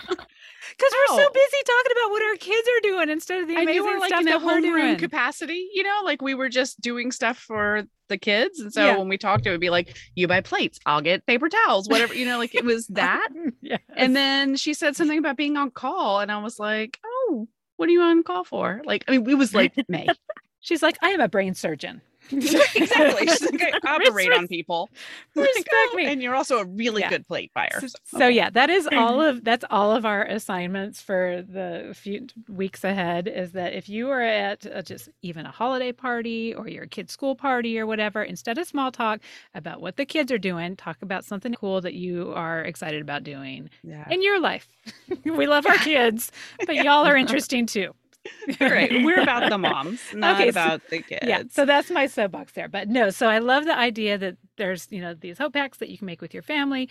[0.80, 3.84] We're so busy talking about what our kids are doing instead of the And amazing
[3.84, 7.12] you were like stuff in that homeroom capacity, you know, like we were just doing
[7.12, 8.60] stuff for the kids.
[8.60, 8.96] And so Yeah.
[8.96, 12.14] when we talked, it would be like, you buy plates, I'll get paper towels, whatever,
[12.14, 13.28] you know, like it was that.
[13.62, 13.78] yeah.
[13.96, 16.20] And then she said something about being on call.
[16.20, 18.82] And I was like, oh, what are you on call for?
[18.84, 20.06] Like, I mean, it was like May.
[20.60, 22.02] she's like, I am a brain surgeon.
[22.30, 23.26] exactly.
[23.28, 24.90] She's like, operate on people.
[25.36, 27.10] Oh, respect "Oh, me." And you're also a really Yeah.
[27.10, 27.80] good plate buyer.
[27.80, 29.38] So, So, yeah, that is all mm-hmm.
[29.38, 33.28] of that's all of our assignments for the few weeks ahead.
[33.28, 37.12] Is that if you are at a, just even a holiday party or your kid's
[37.12, 39.20] school party or whatever, instead of small talk
[39.54, 43.24] about what the kids are doing, talk about something cool that you are excited about
[43.24, 44.06] doing yeah.
[44.10, 44.68] in your life.
[45.24, 46.32] we love our kids,
[46.66, 47.92] but y'all are interesting too.
[48.60, 49.04] Right.
[49.04, 51.26] We're about the moms, not Okay, so- about the kids.
[51.26, 52.68] Yeah, so that's my soapbox there.
[52.68, 55.88] But no, so I love the idea that there's, you know, these hope packs that
[55.88, 56.88] you can make with your family.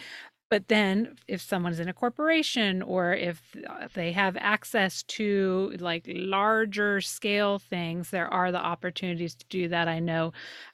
[0.50, 6.04] But then if someone's in a corporation or if uh, they have access to like
[6.08, 9.88] larger scale things, there are the opportunities to do that.
[9.88, 10.32] I know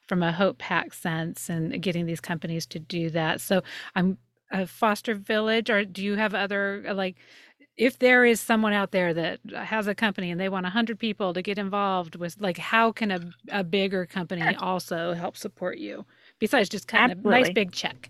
[0.07, 3.39] from a hope pack sense and getting these companies to do that.
[3.39, 3.61] So
[3.95, 4.17] I'm
[4.51, 7.15] a foster village or do you have other uh, like
[7.79, 11.33] if there is someone out there that has a company and they want 100 people
[11.33, 13.19] to get involved with like how can a,
[13.51, 16.05] a bigger company also help support you
[16.39, 18.09] besides just cutting a nice big check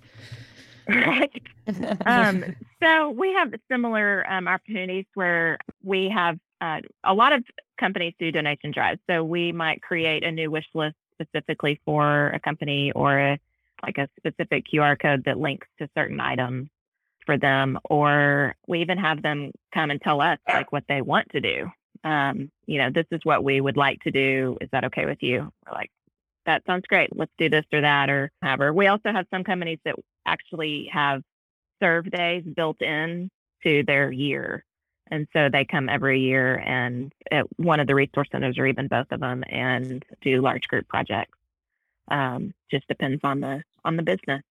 [0.89, 1.41] right.
[2.07, 7.43] Um, so we have similar um, opportunities where we have uh, a lot of
[7.79, 8.99] companies do donation drives.
[9.07, 13.39] So we might create a new wish list specifically for a company or a,
[13.83, 16.69] like a specific QR code that links to certain items
[17.29, 21.29] for them, or we even have them come and tell us like what they want
[21.29, 21.69] to do.
[22.03, 24.57] Um, you know, this is what we would like to do.
[24.61, 25.47] Is that okay with you?
[25.63, 25.91] We're like,
[26.47, 27.15] that sounds great.
[27.15, 28.73] Let's do this or that or however.
[28.73, 29.93] We also have some companies that
[30.25, 31.21] actually have
[31.79, 33.29] serve days built in
[33.63, 34.65] to their year.
[35.11, 38.87] And so they come every year and at one of the resource centers or even
[38.87, 41.37] both of them and do large group projects.
[42.09, 44.41] Um, just depends on the on the business.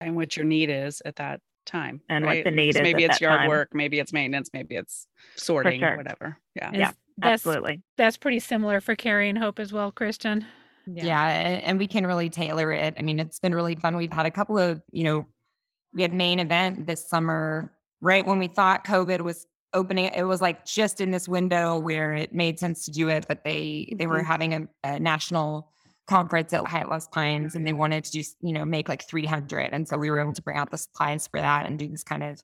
[0.00, 2.00] And what your need is at that time.
[2.08, 2.44] And what right?
[2.44, 3.48] the need So is Maybe at it's that yard time.
[3.48, 5.06] work, maybe it's maintenance, maybe it's
[5.36, 5.96] sorting, sure.
[5.96, 6.36] whatever.
[6.54, 6.70] Yeah.
[6.72, 7.82] Yeah, that's Absolutely.
[7.96, 10.44] that's pretty similar for Caring Hope as well kristen
[10.86, 11.26] Yeah.
[11.28, 12.94] a- and we can really tailor it.
[12.98, 13.96] I mean, it's been really fun.
[13.96, 15.26] We've had a couple of, you know,
[15.94, 20.40] we had main event this summer, right when we thought COVID was opening it was
[20.42, 24.08] like just in this window where it made sense to do it but they they
[24.08, 24.24] were Mhm.
[24.26, 25.70] having a, a national
[26.10, 29.70] conference at Hyatt Lost Pines and they wanted to just you know make like 300
[29.72, 32.04] and so we were able to bring out the supplies for that and do this
[32.04, 32.42] kind of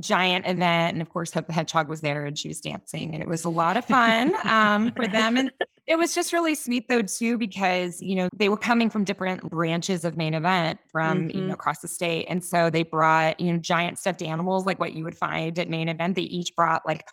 [0.00, 0.94] giant event.
[0.94, 3.44] And of course Hope the Hedgehog was there and she was dancing and it was
[3.44, 5.36] a lot of fun um, for them.
[5.36, 5.52] And
[5.86, 9.48] it was just really sweet though too because you know they were coming from different
[9.50, 11.46] branches of main event from you Mhm.
[11.48, 12.26] know across the state.
[12.28, 15.68] And so they brought you know giant stuffed animals like what you would find at
[15.68, 16.16] main event.
[16.16, 17.06] They each brought like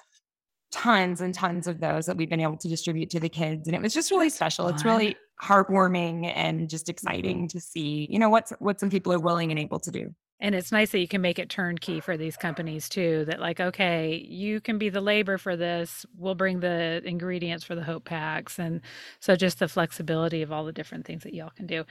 [0.72, 3.76] tons and tons of those that we've been able to distribute to the kids and
[3.76, 7.48] it was just really special it's really heartwarming and just exciting mm-hmm.
[7.48, 10.56] to see you know what's what some people are willing and able to do And
[10.56, 13.26] it's nice that you can make it turnkey for these companies too.
[13.26, 16.04] That like, okay, you can be the labor for this.
[16.18, 18.82] We'll bring the ingredients for the hope packs, and
[19.20, 21.86] so just the flexibility of all the different things that y'all can do.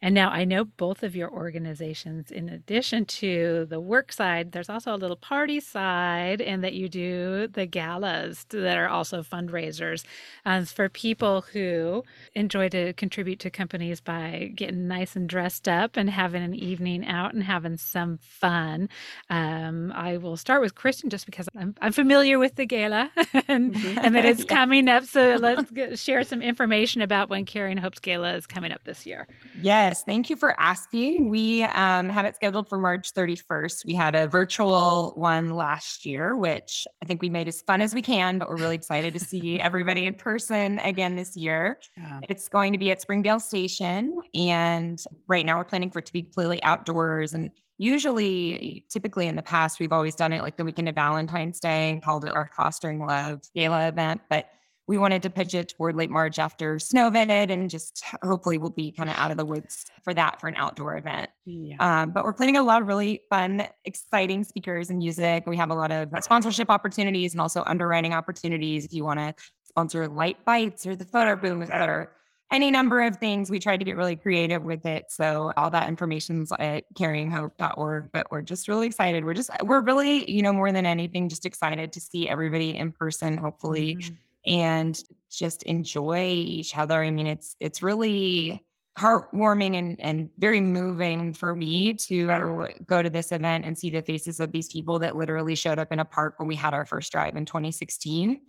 [0.00, 4.68] And now I know both of your organizations, in addition to the work side, there's
[4.70, 10.04] also a little party side, and that you do the galas that are also fundraisers
[10.46, 15.96] uh, for people who enjoy to contribute to companies by getting nice and dressed up
[15.96, 18.88] and having an evening out and having some fun.
[19.30, 23.10] Um, I will start with Kristen just because I'm, I'm familiar with the gala
[23.48, 23.98] and, Mhm.
[24.02, 24.46] and that it's Yeah.
[24.56, 25.04] coming up.
[25.04, 29.04] So let's get, share some information about when Caring Hope's Gala is coming up this
[29.06, 29.26] year.
[29.52, 31.30] Yes, thank you for asking.
[31.30, 33.84] We um, have it scheduled for March 31st.
[33.84, 37.94] We had a virtual one last year, which I think we made as fun as
[37.94, 41.78] we can, but we're really excited to see everybody in person again this year.
[41.96, 42.20] Yeah.
[42.28, 44.20] It's going to be at Springdale Station.
[44.34, 47.34] And right now we're planning for it to be completely outdoors.
[47.34, 51.60] And usually, typically in the past, we've always done it like the weekend of Valentine's
[51.60, 54.20] Day and called it our Fostering Love Gala event.
[54.28, 54.50] But
[54.88, 58.70] we wanted to pitch it toward late March after snow vetted and just hopefully we'll
[58.70, 61.28] be kind of out of the woods for that for an outdoor event.
[61.44, 61.76] Yeah.
[61.78, 65.44] Um, but we're planning a lot of really fun, exciting speakers and music.
[65.46, 68.86] We have a lot of sponsorship opportunities and also underwriting opportunities.
[68.86, 72.10] If you want to sponsor Light Bites or the photo booth or
[72.50, 75.04] any number of things, we tried to get really creative with it.
[75.10, 78.08] So all that information's at caringhope.org.
[78.10, 79.22] But we're just really excited.
[79.24, 82.92] We're just we're really, you know, more than anything, just excited to see everybody in
[82.92, 84.16] person, hopefully Mhm.
[84.48, 87.02] And just enjoy each other.
[87.02, 88.64] I mean, it's it's really
[88.98, 94.02] heartwarming and and very moving for me to go to this event and see the
[94.02, 96.84] faces of these people that literally showed up in a park when we had our
[96.84, 98.40] first drive in 2016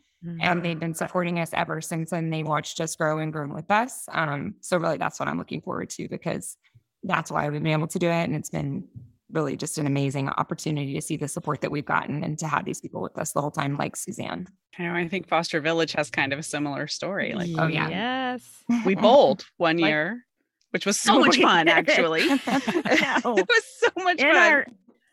[0.41, 3.69] and they've been supporting us ever since and they watched us grow and grow with
[3.69, 4.05] us.
[4.11, 6.57] Um so really that's what i'm looking forward to because
[7.03, 8.85] that's why we've been able to do it and it's been
[9.31, 12.65] really just an amazing opportunity to see the support that we've gotten and to have
[12.65, 15.91] these people with us the whole time like suzanne I know, I think Foster Village
[15.93, 17.33] has kind of a similar story.
[17.33, 17.89] Like Oh, yeah.
[17.89, 18.43] Yes.
[18.85, 20.25] we bowled one Like- year,
[20.71, 22.25] which was so much fun, actually.
[22.27, 22.37] No.
[22.45, 24.35] it was so much in fun.
[24.37, 24.65] our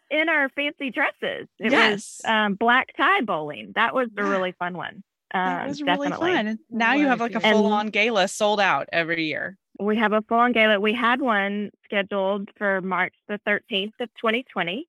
[0.09, 1.49] in our fancy dresses.
[1.59, 2.21] It yes.
[2.23, 3.73] was um, black tie bowling.
[3.75, 5.03] That was a really fun one.
[5.33, 6.33] that Um, was really definitely.
[6.33, 6.59] fun.
[6.71, 9.59] Now you have like a full on gala sold out every year.
[9.79, 10.81] We have a full on gala.
[10.81, 14.87] We had one scheduled for March the 13th of 2020.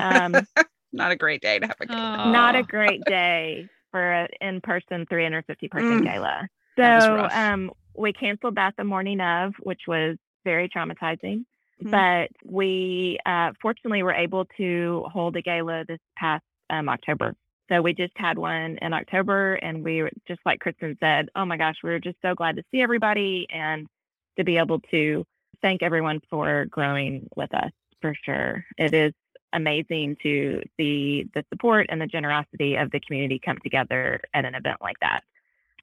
[0.00, 0.46] Um,
[0.92, 2.32] Not a great day to have a gala.
[2.32, 6.04] Not a great day for an in person 350 person Mm.
[6.04, 6.48] gala.
[6.76, 11.44] So um, we canceled that the morning of, which was very traumatizing.
[11.82, 11.90] Mhm.
[11.90, 17.34] But we uh, fortunately were able to hold a gala this past um, October.
[17.68, 21.44] So we just had one in October, and we were just like Kristen said, oh
[21.44, 23.86] my gosh, we were just so glad to see everybody and
[24.36, 25.24] to be able to
[25.62, 27.70] thank everyone for growing with us
[28.00, 28.64] for sure.
[28.78, 29.12] It is
[29.52, 34.54] amazing to see the support and the generosity of the community come together at an
[34.54, 35.22] event like that.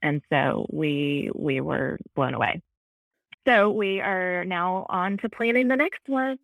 [0.02, 2.60] And so we we were blown away.
[3.46, 6.38] So we are now on to planning the next one.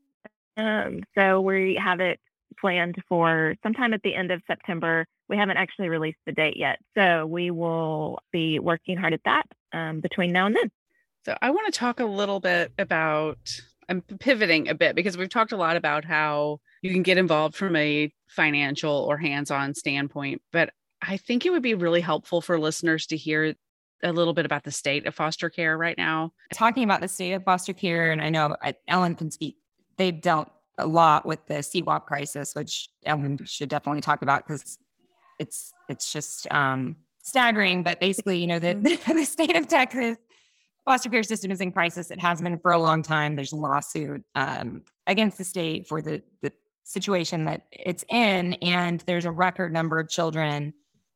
[0.57, 2.21] Um, so we have it
[2.61, 5.07] planned for sometime at the end of September.
[5.29, 6.79] We haven't actually released the date yet.
[6.97, 10.71] So we will be working hard at that um, between now and then.
[11.25, 13.39] So I want to talk a little bit about
[13.89, 17.57] I'm pivoting a bit because we've talked a lot about how you can get involved
[17.57, 20.71] from a financial or hands-on standpoint, but
[21.03, 23.55] I think it would be really helpful for listeners to hear
[24.03, 26.33] a little bit about the state of foster care right now.
[26.55, 28.57] talking about the state of foster care, and I know
[28.87, 29.57] Ellen can speak.
[29.97, 34.79] They've dealt a lot with the CWOP crisis, which Ellen should definitely talk about because
[35.39, 37.83] it's it's just um, staggering.
[37.83, 38.75] But basically, you know, the,
[39.13, 40.17] the state of Texas
[40.85, 42.11] foster care system is in crisis.
[42.11, 43.37] It has been for a long time.
[43.37, 46.53] There's a lawsuit um, against the state for the the
[46.85, 50.75] situation that it's in, and there's a record number of children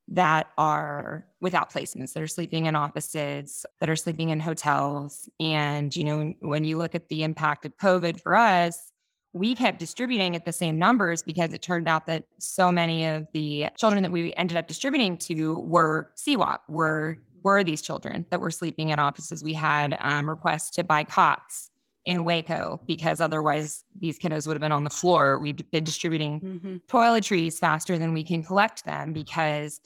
[0.09, 5.97] that are without placements that are sleeping in offices that are sleeping in hotels and
[5.97, 8.93] you know when you look at the impact of covid for us
[9.35, 13.27] we kept distributing at the same numbers because it turned out that so many of
[13.33, 18.41] the children that we ended up distributing to were CWOP, were were these children that
[18.41, 19.45] were sleeping in offices.
[19.45, 21.71] We had um, requests to buy cots
[22.05, 25.39] in Waco because otherwise these kiddos would have been on the floor.
[25.39, 26.77] We've been distributing mm-hmm.
[26.89, 29.81] toiletries faster than we can collect them because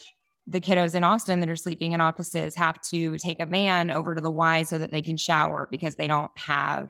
[0.47, 4.15] the kiddos in Austin that are sleeping in offices have to take a van over
[4.15, 6.89] to the Y so that they can shower because they don't have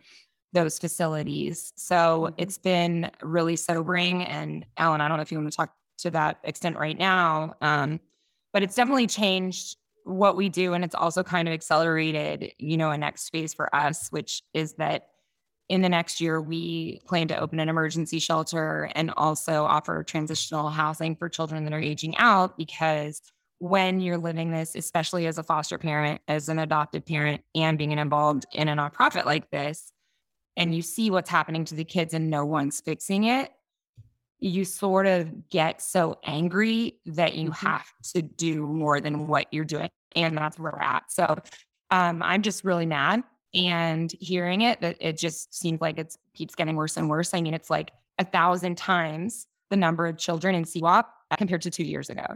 [0.53, 1.73] those facilities.
[1.77, 2.35] So mm-hmm.
[2.39, 4.23] it's been really sobering.
[4.25, 7.55] And Alan, I don't know if you want to talk to that extent right now,
[7.61, 8.01] um,
[8.53, 9.77] but it's definitely changed
[10.09, 10.73] what we do.
[10.73, 14.75] And it's also kind of accelerated, you know, a next phase for us, which is
[14.75, 15.09] that
[15.69, 20.71] in the next year, we plan to open an emergency shelter and also offer transitional
[20.71, 23.21] housing for children that are aging out because
[23.59, 27.93] when you're living this, especially as a foster parent, as an adopted parent, and being
[27.93, 29.93] involved in a nonprofit like this,
[30.57, 33.51] and you see what's happening to the kids and no one's fixing it,
[34.41, 37.67] you sort of get so angry that you mm-hmm.
[37.67, 39.91] have to do more than what you're doing.
[40.17, 41.11] And that's where we're at.
[41.11, 41.39] So
[41.91, 43.23] um, I'm just really mad.
[43.55, 47.33] And hearing it, that it just seems like it keeps getting worse and worse.
[47.33, 51.05] I mean, it's like a thousand times the number of children in CWOP
[51.37, 52.27] compared to two years ago.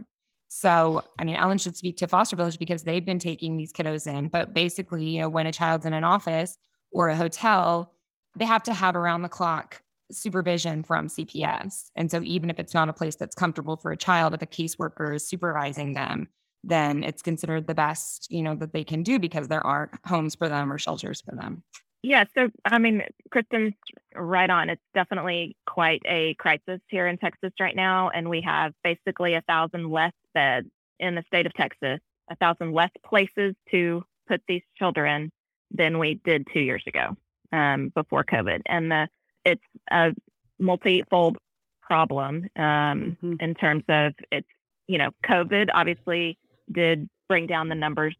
[0.49, 4.05] So, I mean, Ellen should speak to Foster Village because they've been taking these kiddos
[4.05, 4.27] in.
[4.27, 6.57] But basically, you know, when a child's in an office
[6.91, 7.91] or a hotel,
[8.35, 11.89] they have to have around the clock supervision from CPS.
[11.95, 14.45] And so, even if it's not a place that's comfortable for a child, if a
[14.45, 16.27] caseworker is supervising them,
[16.63, 20.35] then it's considered the best, you know, that they can do because there aren't homes
[20.35, 21.63] for them or shelters for them.
[22.03, 23.73] Yeah, so I mean, Kristen's
[24.13, 24.69] right on.
[24.69, 29.41] It's definitely quite a crisis here in Texas right now, and we have basically a
[29.41, 30.67] thousand less beds
[30.99, 31.99] in the state of Texas,
[32.29, 35.31] a thousand less places to put these children
[35.71, 37.15] than we did two years ago
[37.53, 39.07] um, before COVID, and the
[39.45, 40.13] it's a
[40.59, 41.37] multi-fold
[41.81, 43.33] problem um, mm-hmm.
[43.39, 44.47] in terms of it's
[44.87, 46.37] you know COVID obviously
[46.71, 48.15] did bring down the numbers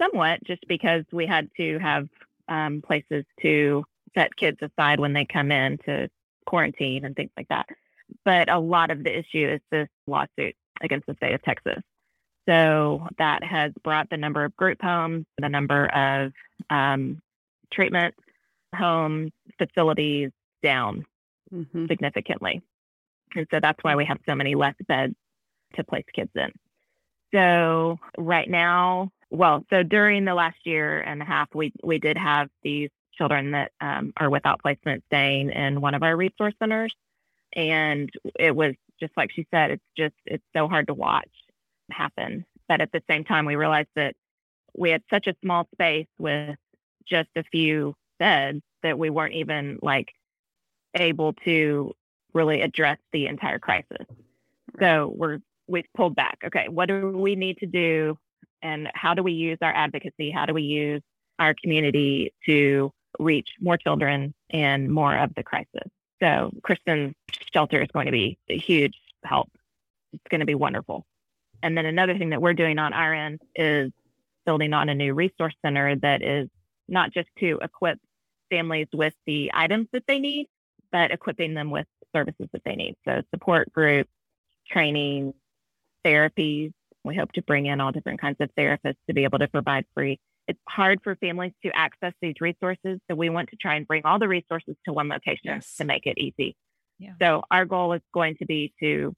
[0.00, 2.08] somewhat just because we had to have
[2.48, 6.08] um, places to set kids aside when they come in to
[6.46, 7.66] quarantine and things like that.
[8.24, 11.82] But a lot of the issue is this lawsuit against the state of Texas.
[12.48, 16.32] So that has brought the number of group homes, the number of
[16.70, 17.20] um,
[17.72, 18.14] treatment
[18.74, 20.30] homes, facilities
[20.62, 21.04] down
[21.52, 21.86] mm-hmm.
[21.86, 22.62] significantly.
[23.36, 25.14] And so that's why we have so many less beds
[25.74, 26.50] to place kids in.
[27.32, 32.18] So right now, well, so during the last year and a half, we we did
[32.18, 36.94] have these children that um, are without placement staying in one of our resource centers,
[37.54, 41.30] and it was just like she said, it's just it's so hard to watch
[41.90, 42.44] happen.
[42.68, 44.14] But at the same time, we realized that
[44.76, 46.56] we had such a small space with
[47.06, 50.12] just a few beds that we weren't even like
[50.94, 51.92] able to
[52.32, 54.06] really address the entire crisis.
[54.78, 55.40] So we're
[55.70, 56.38] we've pulled back.
[56.44, 58.18] Okay, what do we need to do
[58.62, 60.30] and how do we use our advocacy?
[60.30, 61.02] How do we use
[61.38, 65.88] our community to reach more children and more of the crisis?
[66.22, 67.14] So, Kristen's
[67.52, 68.94] shelter is going to be a huge
[69.24, 69.48] help.
[70.12, 71.06] It's going to be wonderful.
[71.62, 73.90] And then another thing that we're doing on our end is
[74.44, 76.48] building on a new resource center that is
[76.88, 77.98] not just to equip
[78.50, 80.46] families with the items that they need,
[80.90, 82.96] but equipping them with services that they need.
[83.06, 84.10] So, support groups,
[84.68, 85.32] training,
[86.04, 86.72] therapies,
[87.04, 89.84] we hope to bring in all different kinds of therapists to be able to provide
[89.94, 90.18] free.
[90.48, 92.98] It's hard for families to access these resources.
[93.08, 95.76] So we want to try and bring all the resources to one location yes.
[95.76, 96.56] to make it easy.
[96.98, 97.12] Yeah.
[97.20, 99.14] So our goal is going to be to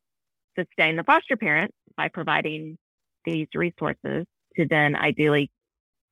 [0.59, 2.77] sustain the foster parent by providing
[3.25, 4.27] these resources
[4.57, 5.51] to then ideally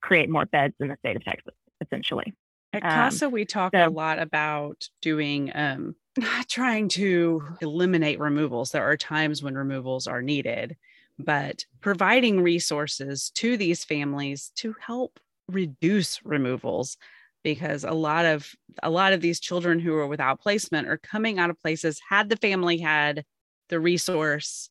[0.01, 2.33] create more beds in the state of Texas, essentially.
[2.73, 8.19] At CASA, um, we talk so, a lot about doing um, not trying to eliminate
[8.19, 8.71] removals.
[8.71, 10.75] There are times when removals are needed,
[11.17, 16.97] but providing resources to these families to help reduce removals
[17.43, 18.53] because a lot of
[18.83, 22.29] a lot of these children who are without placement are coming out of places had
[22.29, 23.25] the family had
[23.69, 24.69] the resource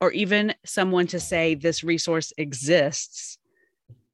[0.00, 3.38] or even someone to say this resource exists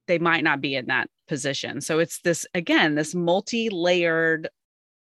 [0.07, 4.49] they might not be in that position so it's this again this multi-layered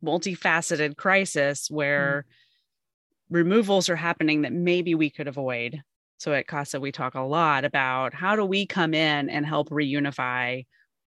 [0.06, 3.36] multifaceted crisis where mm.
[3.36, 5.82] removals are happening that maybe we could avoid
[6.18, 9.70] so at CASA, we talk a lot about how do we come in and help
[9.70, 10.66] reunify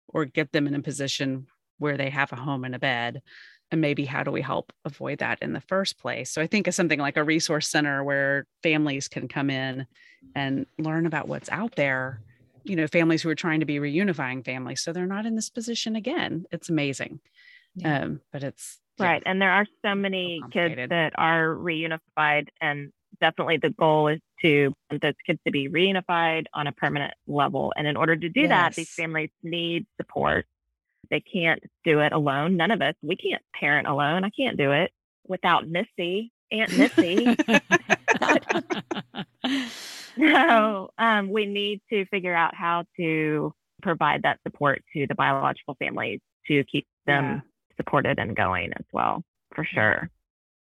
[0.08, 3.22] or get them in a position where they have a home and a bed.
[3.72, 6.32] And maybe how do we help avoid that in the first place?
[6.32, 9.86] So I think of something like a resource center where families can come in
[10.36, 12.22] and learn about what's out there,
[12.64, 14.82] you know, families who are trying to be reunifying families.
[14.82, 16.46] So they're not in this position again.
[16.52, 17.20] It's amazing.
[17.76, 18.02] Yeah.
[18.02, 19.22] Um, but it's Right.
[19.26, 24.74] And there are so many kids that are reunified and definitely the goal is to
[24.90, 27.74] those kids to be reunified on a permanent level.
[27.76, 28.50] And in order to do yes.
[28.50, 30.46] that, these families need support.
[31.10, 32.58] They can't do it alone.
[32.58, 34.24] None of us, we can't parent alone.
[34.24, 34.92] I can't do it
[35.28, 37.36] without Missy, Aunt Missy.
[40.18, 45.76] so um, we need to figure out how to provide that support to the biological
[45.76, 47.42] families to keep them yeah.
[47.78, 49.24] Supported and going as well,
[49.54, 50.10] for sure.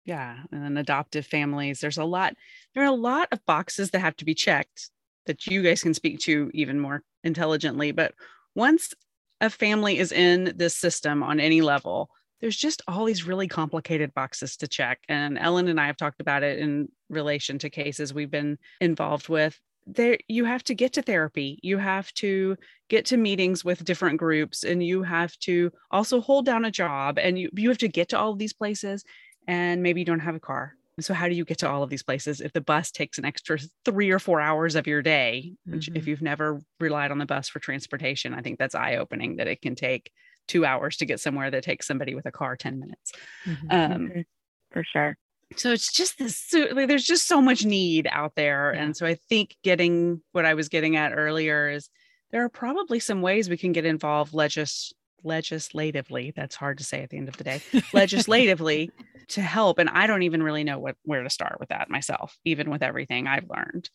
[0.05, 0.38] Yeah.
[0.50, 2.34] And then adoptive families, there's a lot,
[2.74, 4.90] there are a lot of boxes that have to be checked
[5.26, 7.92] that you guys can speak to even more intelligently.
[7.92, 8.14] But
[8.55, 8.92] once
[9.40, 14.12] a family is in this system on any level, there's just all these really complicated
[14.14, 14.98] boxes to check.
[15.09, 19.28] And Ellen and I have talked about it in relation to cases we've been involved
[19.28, 19.59] with.
[19.86, 21.58] There, you have to get to therapy.
[21.62, 22.56] You have to
[22.88, 27.18] get to meetings with different groups, and you have to also hold down a job.
[27.18, 29.04] And you you have to get to all of these places
[29.46, 30.74] and maybe you don't have a car.
[31.00, 33.24] So how do you get to all of these places if the bus takes an
[33.24, 35.54] extra three or four hours of your day?
[35.64, 35.96] Which, mm-hmm.
[35.96, 39.48] if you've never relied on the bus for transportation, I think that's eye opening that
[39.48, 40.10] it can take
[40.48, 43.12] two hours to get somewhere that takes somebody with a car 10 minutes.
[43.46, 43.66] Mm-hmm.
[43.70, 44.24] Um,
[44.70, 45.16] for sure.
[45.59, 48.72] So it's just this, like, there's just so much need out there.
[48.74, 48.82] Yeah.
[48.82, 51.88] And so I think getting what I was getting at earlier is
[52.30, 54.92] there are probably some ways we can get involved legis-
[55.24, 58.90] legislatively that's hard to say at the end of the day legislatively
[59.28, 62.36] to help and i don't even really know what where to start with that myself
[62.44, 63.88] even with everything i've learned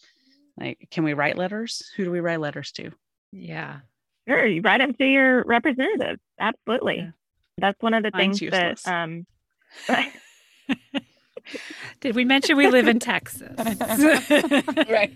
[0.58, 2.92] like can we write letters who do we write letters to
[3.34, 3.80] yeah
[4.28, 7.12] sure you write them to your representative absolutely yeah.
[7.58, 8.84] that's one of the Mine's things useless.
[8.84, 9.26] that um
[12.02, 13.54] did we mention we live in texas?
[14.90, 15.14] Right.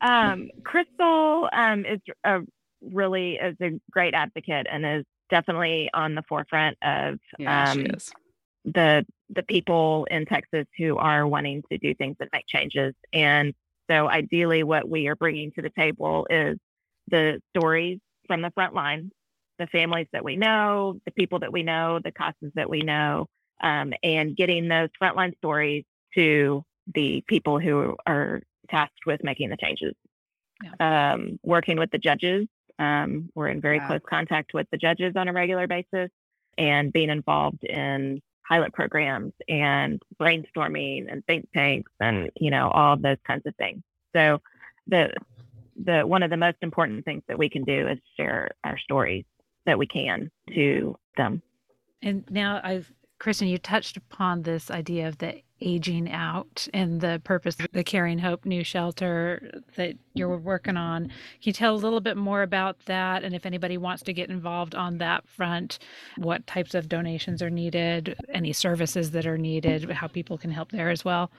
[0.00, 2.40] Um crystal um is a
[2.80, 7.86] really is a great advocate and is definitely on the forefront of yeah, um,
[8.64, 12.94] the the people in Texas who are wanting to do things that make changes.
[13.12, 13.54] And
[13.90, 16.58] so, ideally, what we are bringing to the table is
[17.08, 19.10] the stories from the front line,
[19.58, 23.26] the families that we know, the people that we know, the causes that we know,
[23.62, 25.84] um, and getting those frontline stories
[26.14, 29.94] to the people who are tasked with making the changes.
[30.62, 31.12] Yeah.
[31.12, 32.46] Um, working with the judges
[32.80, 36.10] um, we're in very close contact with the judges on a regular basis
[36.56, 42.94] and being involved in pilot programs and brainstorming and think tanks and you know all
[42.94, 43.82] of those kinds of things.
[44.16, 44.40] So
[44.86, 45.12] the
[45.84, 49.24] the one of the most important things that we can do is share our stories
[49.66, 51.42] that we can to them.
[52.02, 52.90] And now I've
[53.20, 57.84] Kristen, you touched upon this idea of the aging out and the purpose of the
[57.84, 61.04] Caring Hope new shelter that you're working on.
[61.04, 61.12] Can
[61.42, 63.22] you tell a little bit more about that?
[63.22, 65.80] And if anybody wants to get involved on that front,
[66.16, 70.72] what types of donations are needed, any services that are needed, how people can help
[70.72, 71.30] there as well?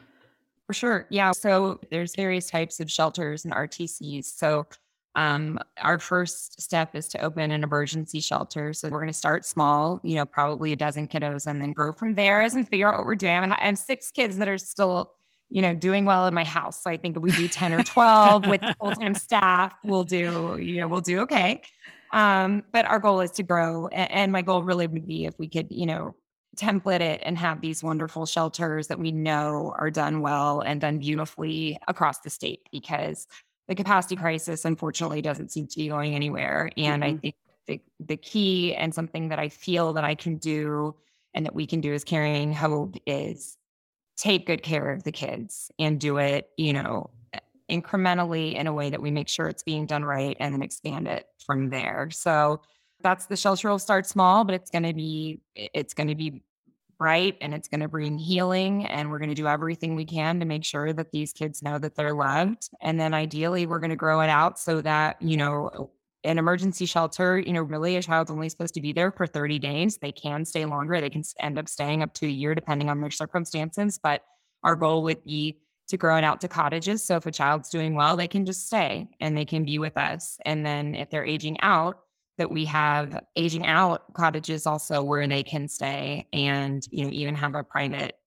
[0.67, 1.07] For sure.
[1.09, 1.31] Yeah.
[1.31, 4.25] So there's various types of shelters and RTCs.
[4.25, 4.67] So
[5.15, 8.73] um, our first step is to open an emergency shelter.
[8.73, 11.91] So we're going to start small, you know, probably a dozen kiddos and then grow
[11.91, 13.51] from there as and figure out what we're doing.
[13.51, 15.11] I have six kids that are still,
[15.49, 16.81] you know, doing well in my house.
[16.83, 20.57] So I think if we do 10 or 12 with full time staff, we'll do,
[20.61, 21.61] you know, we'll do okay.
[22.13, 23.87] Um, but our goal is to grow.
[23.87, 26.15] And my goal really would be if we could, you know,
[26.55, 30.99] template it and have these wonderful shelters that we know are done well and done
[30.99, 33.27] beautifully across the state because
[33.67, 36.69] the capacity crisis unfortunately doesn't seem to be going anywhere.
[36.77, 37.15] And mm-hmm.
[37.15, 37.35] I think
[37.67, 40.95] the, the key and something that I feel that I can do
[41.33, 43.57] and that we can do as Caring Hope is
[44.17, 47.09] take good care of the kids and do it, you know,
[47.69, 51.07] incrementally in a way that we make sure it's being done right and then expand
[51.07, 52.09] it from there.
[52.11, 52.61] So
[53.01, 56.43] that's the shelter will start small, but it's going to be it's going to be
[57.01, 60.39] right and it's going to bring healing and we're going to do everything we can
[60.39, 63.89] to make sure that these kids know that they're loved and then ideally we're going
[63.89, 65.89] to grow it out so that you know
[66.23, 69.57] an emergency shelter you know really a child's only supposed to be there for 30
[69.57, 69.97] days.
[69.97, 73.01] They can stay longer they can end up staying up to a year depending on
[73.01, 74.21] their circumstances but
[74.63, 77.95] our goal would be to grow it out to cottages so if a child's doing
[77.95, 81.25] well they can just stay and they can be with us and then if they're
[81.25, 82.01] aging out
[82.41, 87.35] that we have aging out cottages also where they can stay and you know even
[87.35, 88.17] have a private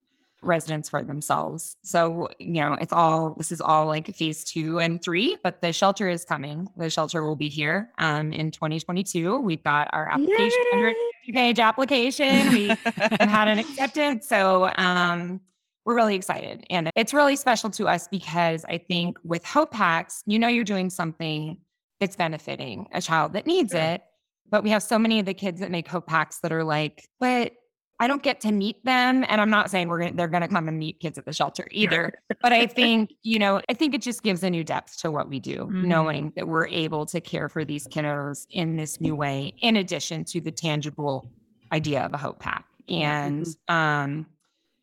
[0.41, 1.77] residence for themselves.
[1.83, 5.73] So, you know, it's all this is all like phase two and three, but the
[5.73, 6.69] shelter is coming.
[6.77, 9.41] The shelter will be here um, in 2022.
[9.41, 12.53] We've got our application, 150 page application.
[12.53, 14.29] We have had an acceptance.
[14.29, 15.41] So um,
[15.85, 16.65] we're really excited.
[16.71, 20.63] And it's really special to us because I think with Hope Packs, you know, you're
[20.63, 21.59] doing something
[22.05, 24.03] it's benefiting a child that needs it.
[24.51, 27.09] but we have so many of the kids that make hope packs that are like,
[27.19, 27.53] but
[28.01, 29.25] I don't get to meet them.
[29.29, 31.33] And I'm not saying we're gonna, they're going to come and meet kids at the
[31.33, 32.13] shelter either.
[32.43, 35.29] but I think, you know, I think it just gives a new depth to what
[35.29, 35.89] we do, mm-hmm.
[35.89, 40.25] knowing that we're able to care for these kiddos in this new way, in addition
[40.27, 41.31] to the tangible
[41.73, 42.67] idea of a hope pack.
[42.89, 43.75] And, mm-hmm.
[43.75, 44.27] um,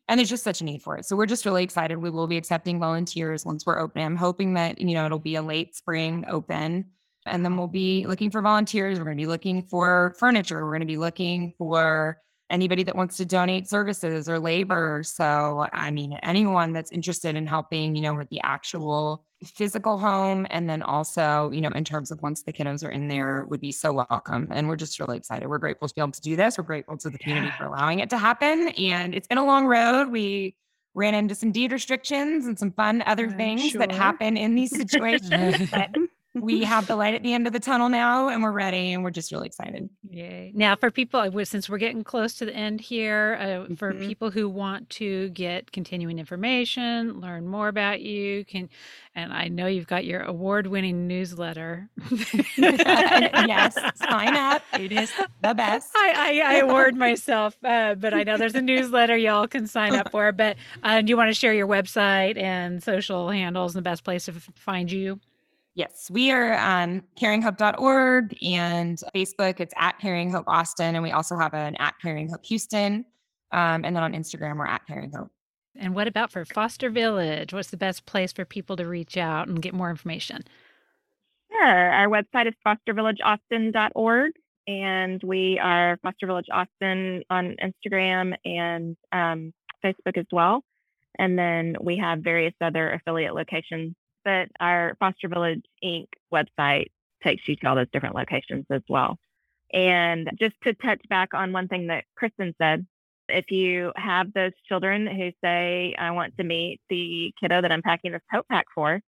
[0.08, 1.04] and there's just such a need for it.
[1.04, 1.98] So we're just really excited.
[1.98, 4.02] We will be accepting volunteers once we're open.
[4.02, 6.86] I'm hoping that, you know, it'll be a late spring open.
[7.26, 8.98] And then we'll be looking for volunteers.
[8.98, 10.64] We're going to be looking for furniture.
[10.64, 12.18] We're going to be looking for
[12.50, 15.02] anybody that wants to donate services or labor.
[15.04, 20.46] So, I mean, anyone that's interested in helping, you know, with the actual physical home.
[20.50, 23.60] And then also, you know, in terms of once the kiddos are in there, would
[23.60, 24.48] be so welcome.
[24.50, 25.48] And we're just really excited.
[25.48, 26.58] We're grateful to be able to do this.
[26.58, 27.56] We're grateful to the community yeah.
[27.56, 28.68] for allowing it to happen.
[28.68, 30.10] And it's been a long road.
[30.10, 30.54] We
[30.94, 33.78] ran into some deed restrictions and some fun other things sure.
[33.78, 35.70] that happen in these situations.
[35.70, 35.90] but
[36.34, 39.04] we have the light at the end of the tunnel now and we're ready and
[39.04, 39.90] we're just really excited.
[40.08, 40.50] Yay.
[40.54, 44.06] Now, for people, since we're getting close to the end here, uh, for mm-hmm.
[44.06, 48.70] people who want to get continuing information, learn more about you, can,
[49.14, 51.90] and I know you've got your award winning newsletter.
[52.56, 54.62] yes, sign up.
[54.82, 55.12] It is
[55.42, 55.90] the best.
[55.94, 59.94] I, I, I award myself, uh, but I know there's a newsletter y'all can sign
[59.94, 60.32] up for.
[60.32, 64.02] But uh, do you want to share your website and social handles and the best
[64.02, 65.20] place to find you?
[65.74, 70.94] Yes, we are on caringhope.org and Facebook, it's at Caring Hope Austin.
[70.94, 73.06] And we also have an at Caring Hope Houston.
[73.52, 75.30] Um, and then on Instagram, we're at Caring Hope.
[75.74, 77.54] And what about for Foster Village?
[77.54, 80.42] What's the best place for people to reach out and get more information?
[81.50, 81.66] Sure.
[81.66, 84.32] Our website is fostervillageaustin.org.
[84.68, 89.52] And we are Foster Village Austin on Instagram and um,
[89.82, 90.62] Facebook as well.
[91.18, 93.94] And then we have various other affiliate locations
[94.24, 96.06] but our Foster Village Inc.
[96.32, 96.86] website
[97.22, 99.18] takes you to all those different locations as well.
[99.72, 102.86] And just to touch back on one thing that Kristen said,
[103.28, 107.82] if you have those children who say, I want to meet the kiddo that I'm
[107.82, 109.00] packing this hope pack for,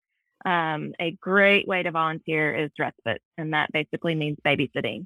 [0.45, 3.21] um, a great way to volunteer is respite.
[3.37, 5.05] And that basically means babysitting.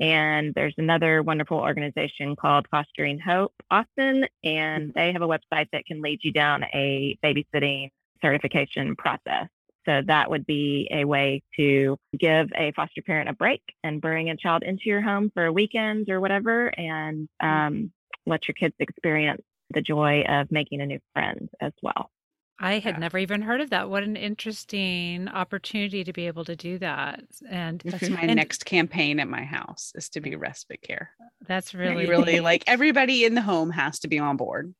[0.00, 5.86] And there's another wonderful organization called Fostering Hope Austin, and they have a website that
[5.86, 7.90] can lead you down a babysitting
[8.22, 9.48] certification process.
[9.86, 14.28] So that would be a way to give a foster parent a break and bring
[14.28, 17.90] a child into your home for a weekend or whatever, and um,
[18.26, 22.10] let your kids experience the joy of making a new friend as well.
[22.60, 23.00] I had yeah.
[23.00, 23.88] never even heard of that.
[23.88, 27.22] What an interesting opportunity to be able to do that.
[27.48, 31.10] And that's my and, next campaign at my house is to be respite care.
[31.46, 34.74] That's really really like everybody in the home has to be on board.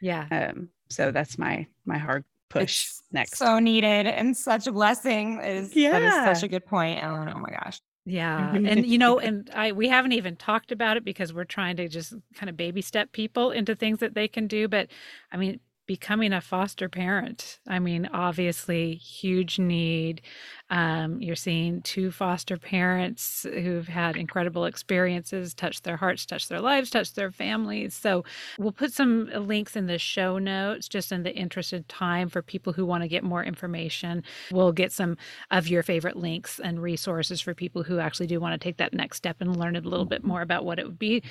[0.00, 0.26] Yeah.
[0.30, 2.24] Um so that's my my hard
[2.60, 3.38] push it's next.
[3.38, 5.40] So needed and such a blessing.
[5.40, 5.98] Is yeah.
[5.98, 7.28] that is such a good point, Ellen.
[7.28, 7.80] Oh my gosh.
[8.06, 8.54] Yeah.
[8.54, 11.88] and you know, and I we haven't even talked about it because we're trying to
[11.88, 14.68] just kind of baby step people into things that they can do.
[14.68, 14.88] But
[15.32, 17.58] I mean, becoming a foster parent.
[17.66, 20.22] I mean, obviously, huge need.
[20.70, 26.60] Um, you're seeing two foster parents who've had incredible experiences touch their hearts, touch their
[26.60, 27.94] lives, touch their families.
[27.94, 28.24] So,
[28.58, 32.40] we'll put some links in the show notes just in the interest of time for
[32.40, 34.22] people who want to get more information.
[34.50, 35.18] We'll get some
[35.50, 38.94] of your favorite links and resources for people who actually do want to take that
[38.94, 41.22] next step and learn a little bit more about what it would be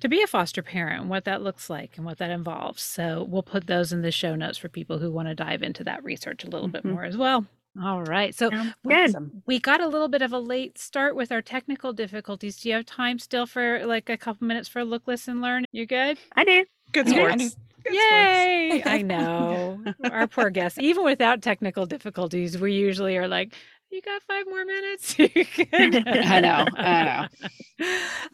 [0.00, 2.82] to be a foster parent and what that looks like and what that involves.
[2.82, 5.82] So, we'll put those in the show notes for people who want to dive into
[5.84, 6.72] that research a little mm-hmm.
[6.72, 7.46] bit more as well.
[7.80, 8.34] All right.
[8.34, 8.50] So
[8.86, 9.14] good.
[9.46, 12.56] we got a little bit of a late start with our technical difficulties.
[12.56, 15.64] Do you have time still for like a couple minutes for look, listen, learn?
[15.72, 16.18] You good?
[16.36, 16.64] I do.
[16.92, 17.56] Good sports.
[17.84, 18.80] Good Yay!
[18.80, 18.86] Sports.
[18.94, 19.82] I know.
[20.04, 23.54] Our poor guests, even without technical difficulties, we usually are like,
[23.92, 25.16] you got five more minutes.
[25.72, 26.66] I know.
[26.76, 27.86] I know.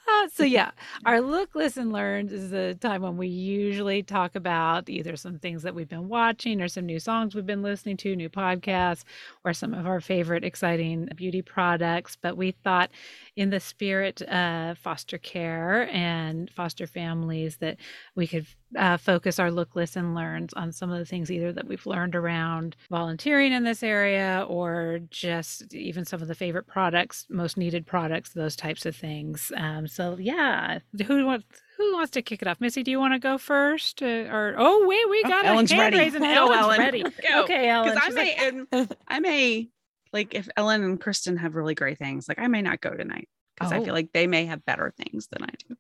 [0.09, 0.71] Uh, so yeah,
[1.05, 5.63] our look, listen, learn is the time when we usually talk about either some things
[5.63, 9.05] that we've been watching or some new songs we've been listening to, new podcasts,
[9.45, 12.17] or some of our favorite exciting beauty products.
[12.21, 12.91] But we thought,
[13.37, 17.79] in the spirit of foster care and foster families, that
[18.15, 18.47] we could
[18.77, 22.15] uh, focus our look, listen, learns on some of the things either that we've learned
[22.15, 27.87] around volunteering in this area or just even some of the favorite products, most needed
[27.87, 29.53] products, those types of things.
[29.57, 31.47] Um, so yeah, who wants
[31.77, 32.61] who wants to kick it off?
[32.61, 34.03] Missy, do you want to go first?
[34.03, 35.99] Uh, or oh wait, we oh, got oh, Ellen's hand ready.
[35.99, 36.25] Raising.
[36.25, 36.79] Ellen's Ellen.
[36.79, 37.03] ready.
[37.29, 37.43] Go.
[37.45, 37.95] Okay, Ellen.
[37.95, 39.69] Because I may, like, I may
[40.13, 43.29] like if Ellen and Kristen have really great things, like I may not go tonight
[43.59, 43.77] because oh.
[43.77, 43.95] I feel oh.
[43.95, 45.77] like they may have better things than I do.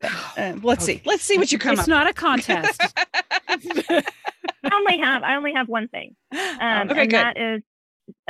[0.00, 0.98] But, uh, let's okay.
[0.98, 1.02] see.
[1.04, 1.88] Let's see what you come it's up.
[1.88, 2.80] Not a contest.
[3.48, 4.02] I
[4.72, 6.14] only have I only have one thing.
[6.32, 6.38] Um,
[6.90, 7.12] okay, and good.
[7.12, 7.62] that is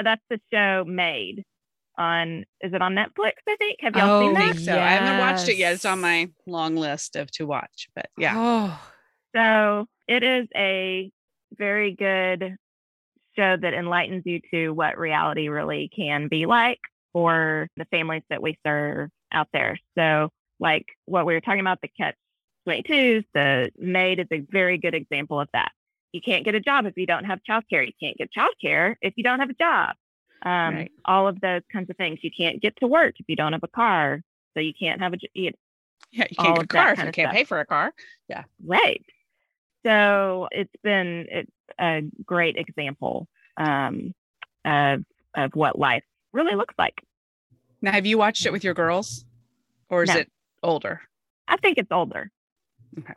[0.03, 1.45] that's the show Maid
[1.97, 3.33] on is it on Netflix?
[3.49, 3.79] I think.
[3.81, 4.55] Have y'all Oh, seen that?
[4.55, 4.79] think so.
[4.79, 5.75] I haven't watched it yet.
[5.75, 8.35] It's on my long list of to watch, but yeah.
[8.37, 8.81] Oh,
[9.35, 11.11] So it is a
[11.57, 12.57] very good
[13.37, 16.81] show that enlightens you to what reality really can be like
[17.19, 19.77] for the families that we serve out there.
[19.97, 22.15] So, like what we were talking about, the catch
[22.69, 25.73] 22s, the maid is a very good example of that.
[26.13, 27.85] You can't get a job if you don't have childcare.
[27.85, 29.97] You can't get childcare if you don't have a job.
[30.43, 30.93] Um, Right.
[31.05, 32.21] All of those kinds of things.
[32.23, 34.23] You can't get to work if you don't have a car.
[34.55, 35.51] So you can't have a you
[36.13, 37.33] Yeah, you can't get a car if you can't stuff.
[37.35, 37.93] pay for a car.
[38.29, 38.45] Yeah.
[38.65, 39.05] Right.
[39.85, 41.51] So it's been it's
[41.81, 44.15] a great example um,
[44.65, 45.05] of
[45.35, 46.95] of what life really looks like.
[47.81, 49.25] Now, have you watched it with your girls,
[49.89, 50.17] or is No.
[50.21, 51.01] it older?
[51.47, 52.31] I think it's older.
[52.99, 53.15] Okay.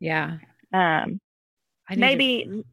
[0.00, 0.38] yeah.
[0.72, 1.20] Um,
[1.88, 2.64] I need to- maybe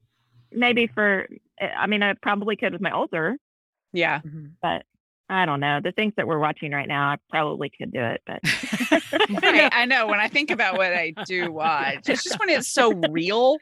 [0.53, 1.27] maybe for
[1.59, 3.37] I mean I probably could with my older,
[3.93, 4.53] Yeah, Mhm.
[4.61, 4.85] but
[5.29, 5.79] I don't know.
[5.81, 8.39] The things that we're watching right now, I probably could do it, but
[9.43, 9.69] right.
[9.73, 10.07] I know.
[10.07, 13.57] When I think about what I do watch, it's just when it's so real.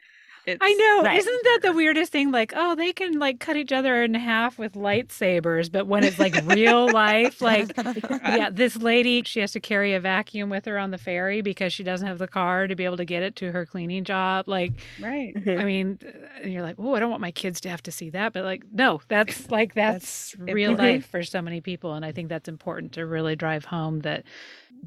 [0.46, 1.02] It's, I know.
[1.04, 1.18] Right.
[1.18, 2.30] Isn't that the weirdest thing?
[2.30, 6.18] Like, oh, they can like cut each other in half with lightsabers, but when it's
[6.18, 10.78] like real life, like, yeah, this lady, she has to carry a vacuum with her
[10.78, 13.36] on the ferry because she doesn't have the car to be able to get it
[13.36, 14.48] to her cleaning job.
[14.48, 15.34] Like, Right.
[15.46, 16.10] I mean, uh,
[16.42, 18.44] and you're like, oh, I don't want my kids to have to see that, but
[18.44, 22.28] like, no, that's like that's, That's real life for so many people, and I think
[22.28, 24.24] that's important to really drive home that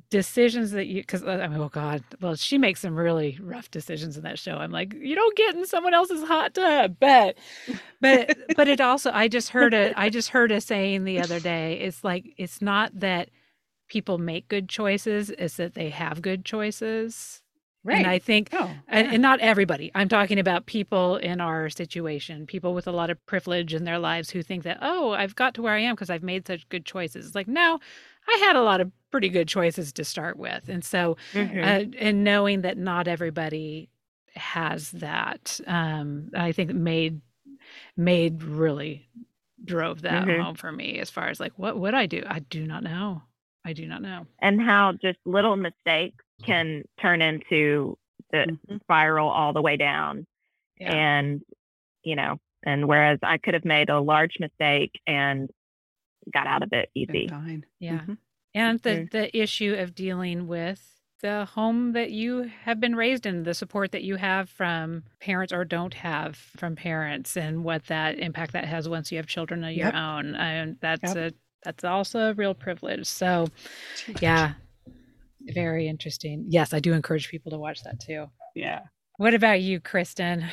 [0.10, 3.72] decisions that you because I uh, mean, oh god, well, she makes some really rough
[3.72, 4.58] decisions in that show.
[4.58, 7.38] I'm like, you don't get in someone else's hot tub, but
[8.00, 11.40] but but it also, I just heard a I just heard a saying the other
[11.40, 11.80] day.
[11.80, 13.30] It's like it's not that
[13.88, 17.42] people make good choices; it's that they have good choices.
[17.86, 17.98] Right.
[17.98, 19.14] And I think oh, and, yeah.
[19.14, 19.92] and not everybody.
[19.94, 24.00] I'm talking about people in our situation, people with a lot of privilege in their
[24.00, 26.70] lives who think that, oh, I've got to where I am because I've made such
[26.70, 27.26] good choices.
[27.26, 27.80] It's like, no,
[28.28, 30.70] I had a lot of pretty good choices to start with.
[30.70, 31.64] And so, Mhm.
[31.64, 33.90] uh, and knowing that not everybody
[34.36, 37.22] has that, um, I think Maid,
[37.98, 39.08] Maid really
[39.66, 40.42] drove that Mhm.
[40.42, 42.24] home for me as far as like, what would I do?
[42.28, 43.24] I do not know.
[43.66, 44.28] I do not know.
[44.40, 47.98] and how just little mistakes can turn into
[48.32, 48.82] the Mhm.
[48.84, 50.26] spiral all the way down.
[50.80, 50.92] Yeah.
[50.94, 51.42] and
[52.04, 55.50] you know and whereas i could have made a large mistake and
[56.32, 57.66] got out of it easy fine.
[57.80, 58.00] Yeah.
[58.02, 58.18] Mhm.
[58.56, 60.90] And the, the issue of dealing with
[61.22, 65.52] the home that you have been raised in, the support that you have from parents
[65.54, 69.64] or don't have from parents, and what that impact that has once you have children
[69.64, 69.96] of your Yep.
[69.96, 70.36] own.
[70.36, 71.34] And that's Yep.
[71.34, 73.08] a that's also a real privilege.
[73.08, 73.48] So
[74.22, 74.54] yeah,
[75.42, 76.46] very interesting.
[76.50, 78.28] Yes, I do encourage people to watch that too.
[78.54, 78.82] Yeah.
[79.18, 80.46] What about you, Kristen?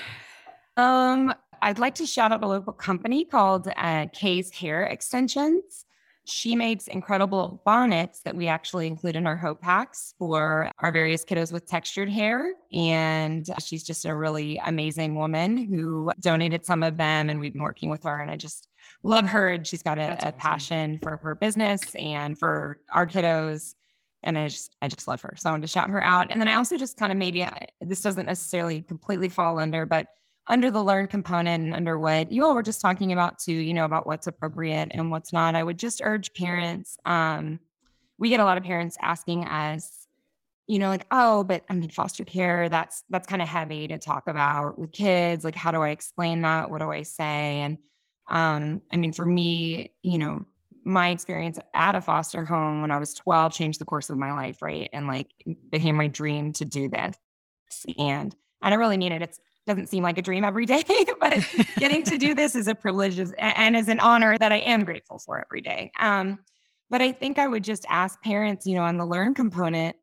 [0.76, 5.84] Um, I'd like to shout out a local company called uh, Kay's Hair Extensions.
[6.24, 11.24] She makes incredible bonnets that we actually include in our Hope Packs for our various
[11.24, 12.54] kiddos with textured hair.
[12.72, 17.62] And she's just a really amazing woman who donated some of them, and we've been
[17.62, 18.20] working with her.
[18.20, 18.68] And I just
[19.02, 19.48] love her.
[19.48, 23.74] And she's got a, a passion for her business and for our kiddos.
[24.22, 25.34] And I just, I just love her.
[25.36, 26.30] So I wanted to shout her out.
[26.30, 27.46] And then I also just kind of maybe
[27.80, 30.06] this doesn't necessarily completely fall under, but
[30.50, 33.72] under the learn component and under what you all were just talking about too, you
[33.72, 36.98] know, about what's appropriate and what's not, I would just urge parents.
[37.06, 37.60] Um,
[38.18, 40.08] we get a lot of parents asking us,
[40.66, 43.98] you know, like, oh, but I mean, foster care, that's that's kind of heavy to
[43.98, 45.44] talk about with kids.
[45.44, 46.68] Like, how do I explain that?
[46.68, 47.60] What do I say?
[47.60, 47.78] And
[48.28, 50.44] um, I mean, for me, you know,
[50.84, 54.32] my experience at a foster home when I was 12 changed the course of my
[54.32, 54.90] life, right?
[54.92, 55.28] And like
[55.70, 57.16] became my dream to do this.
[57.96, 59.22] And and I really mean it.
[59.22, 60.82] It's doesn't seem like a dream every day,
[61.20, 61.46] but
[61.76, 65.18] getting to do this is a privilege and is an honor that I am grateful
[65.18, 65.92] for every day.
[65.98, 66.38] Um,
[66.88, 69.96] but I think I would just ask parents, you know, on the learn component,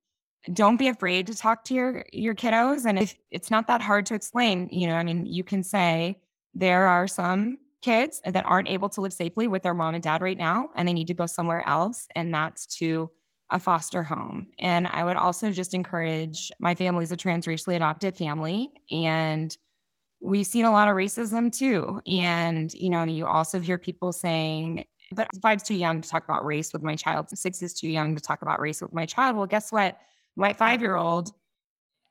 [0.53, 2.85] don't be afraid to talk to your your kiddos.
[2.85, 6.19] And if it's not that hard to explain, you know, I mean, you can say
[6.53, 10.21] there are some kids that aren't able to live safely with their mom and dad
[10.21, 13.11] right now, and they need to go somewhere else, and that's to
[13.49, 14.47] a foster home.
[14.59, 18.71] And I would also just encourage my family is a transracially adopted family.
[18.91, 19.55] And
[20.19, 22.01] we've seen a lot of racism too.
[22.07, 26.45] And, you know, you also hear people saying, but five's too young to talk about
[26.45, 27.29] race with my child.
[27.29, 29.37] Six is too young to talk about race with my child.
[29.37, 29.97] Well, guess what?
[30.35, 31.31] My five year old,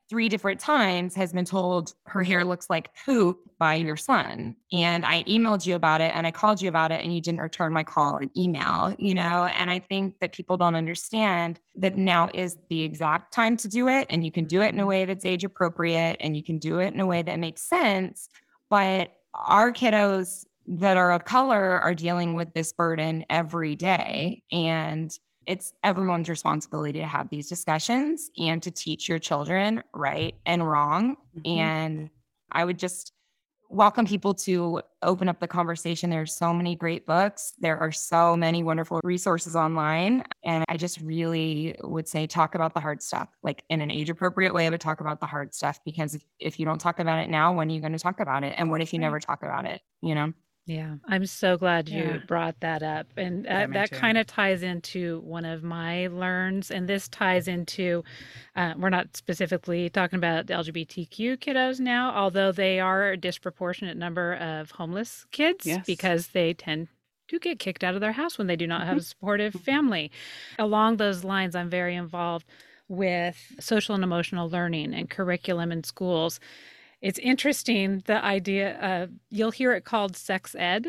[0.09, 4.55] three different times, has been told her hair looks like poop by your son.
[4.71, 7.41] And I emailed you about it and I called you about it and you didn't
[7.41, 9.45] return my call and email, you know?
[9.45, 13.87] And I think that people don't understand that now is the exact time to do
[13.87, 14.07] it.
[14.09, 16.79] And you can do it in a way that's age appropriate and you can do
[16.79, 18.29] it in a way that makes sense.
[18.69, 24.43] But our kiddos that are of color are dealing with this burden every day.
[24.51, 25.17] And
[25.47, 31.15] it's everyone's responsibility to have these discussions and to teach your children right and wrong.
[31.37, 31.59] Mm-hmm.
[31.59, 32.09] And
[32.51, 33.13] I would just
[33.69, 36.09] welcome people to open up the conversation.
[36.09, 37.53] There's so many great books.
[37.59, 40.23] There are so many wonderful resources online.
[40.43, 44.09] And I just really would say talk about the hard stuff, like in an age
[44.09, 47.19] appropriate way, but talk about the hard stuff because if, if you don't talk about
[47.19, 48.53] it now, when are you going to talk about it?
[48.57, 49.81] And what if you never talk about it?
[50.01, 50.33] You know?
[50.67, 52.17] Yeah, I'm so glad you yeah.
[52.27, 53.07] brought that up.
[53.15, 56.69] And uh, yeah, that kind of ties into one of my learns.
[56.71, 58.03] And this ties into,
[58.53, 64.33] uh, we're not specifically talking about LGBTQ kiddos now, although they are a disproportionate number
[64.33, 65.85] of homeless kids yes.
[65.85, 66.89] because they tend
[67.29, 69.05] to get kicked out of their house when they do not have a mm-hmm.
[69.05, 69.63] supportive mm-hmm.
[69.63, 70.11] family.
[70.59, 72.45] Along those lines, I'm very involved
[72.89, 76.41] with social and emotional learning and curriculum in schools
[77.01, 80.87] it's interesting the idea of you'll hear it called sex ed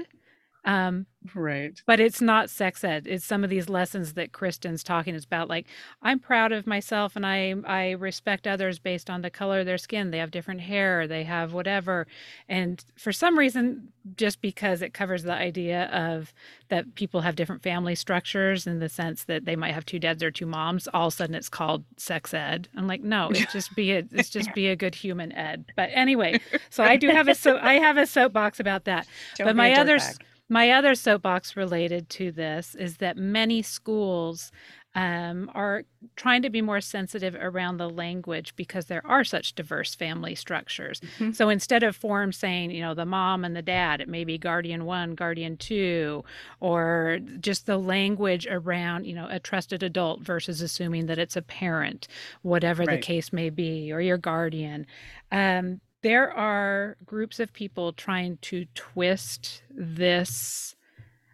[0.65, 1.81] um, right.
[1.87, 3.07] But it's not sex ed.
[3.07, 5.49] It's some of these lessons that Kristen's talking about.
[5.49, 5.67] Like,
[6.03, 9.79] I'm proud of myself and I I respect others based on the color of their
[9.79, 10.11] skin.
[10.11, 12.07] They have different hair, they have whatever.
[12.49, 16.33] And for some reason, just because it covers the idea of
[16.69, 20.23] that people have different family structures in the sense that they might have two dads
[20.23, 22.69] or two moms, all of a sudden it's called sex ed.
[22.77, 25.65] I'm like, no, it's just be a it's just be a good human ed.
[25.77, 29.07] But anyway, so I do have a so I have a soapbox about that.
[29.37, 34.51] Don't but my others bag my other soapbox related to this is that many schools
[34.95, 35.85] um, are
[36.17, 41.01] trying to be more sensitive around the language because there are such diverse family structures.
[41.01, 41.33] Mm-hmm.
[41.33, 44.39] So instead of forms saying, you know, the mom and the dad, it may be
[44.39, 46.25] guardian one, guardian two,
[46.61, 51.43] or just the language around, you know, a trusted adult versus assuming that it's a
[51.43, 52.09] parent,
[52.43, 52.97] whatever right.
[52.97, 54.87] the case may be, or your guardian.
[55.31, 60.75] Um, there are groups of people trying to twist this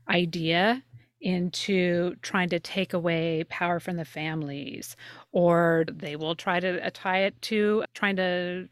[0.09, 0.83] idea
[1.21, 4.97] into trying to take away power from the families,
[5.33, 8.69] or they will try to tie it to trying to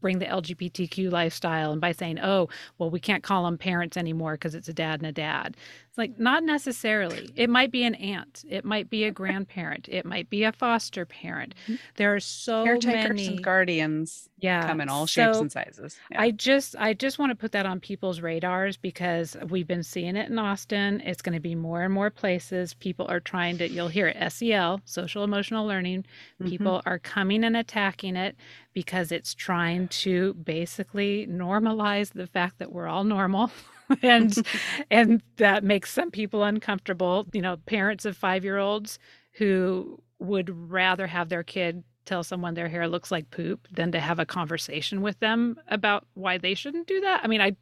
[0.00, 4.32] bring the LGBTQ lifestyle and by saying, oh, well, we can't call them parents anymore
[4.32, 5.56] because it's a dad and a dad.
[5.98, 7.28] Like, not necessarily.
[7.34, 11.04] It might be an aunt, it might be a grandparent, it might be a foster
[11.04, 11.56] parent.
[11.64, 11.74] Mm-hmm.
[11.96, 15.98] There are so Caretakers many and guardians yeah, come in all shapes so and sizes.
[16.12, 16.22] Yeah.
[16.22, 20.14] I just I just want to put that on people's radars because we've been seeing
[20.14, 21.00] it in Austin.
[21.04, 22.74] It's going to be more and more places.
[22.74, 26.04] People are trying to you'll hear it, SEL, social emotional learning.
[26.40, 26.48] Mm-hmm.
[26.48, 28.36] People are coming and attacking it
[28.72, 33.50] because it's trying to basically normalize the fact that we're all normal.
[34.02, 34.46] and
[34.90, 38.98] and that makes some people uncomfortable you know parents of 5-year-olds
[39.32, 44.00] who would rather have their kid tell someone their hair looks like poop than to
[44.00, 47.20] have a conversation with them about why they shouldn't do that.
[47.22, 47.54] I mean, I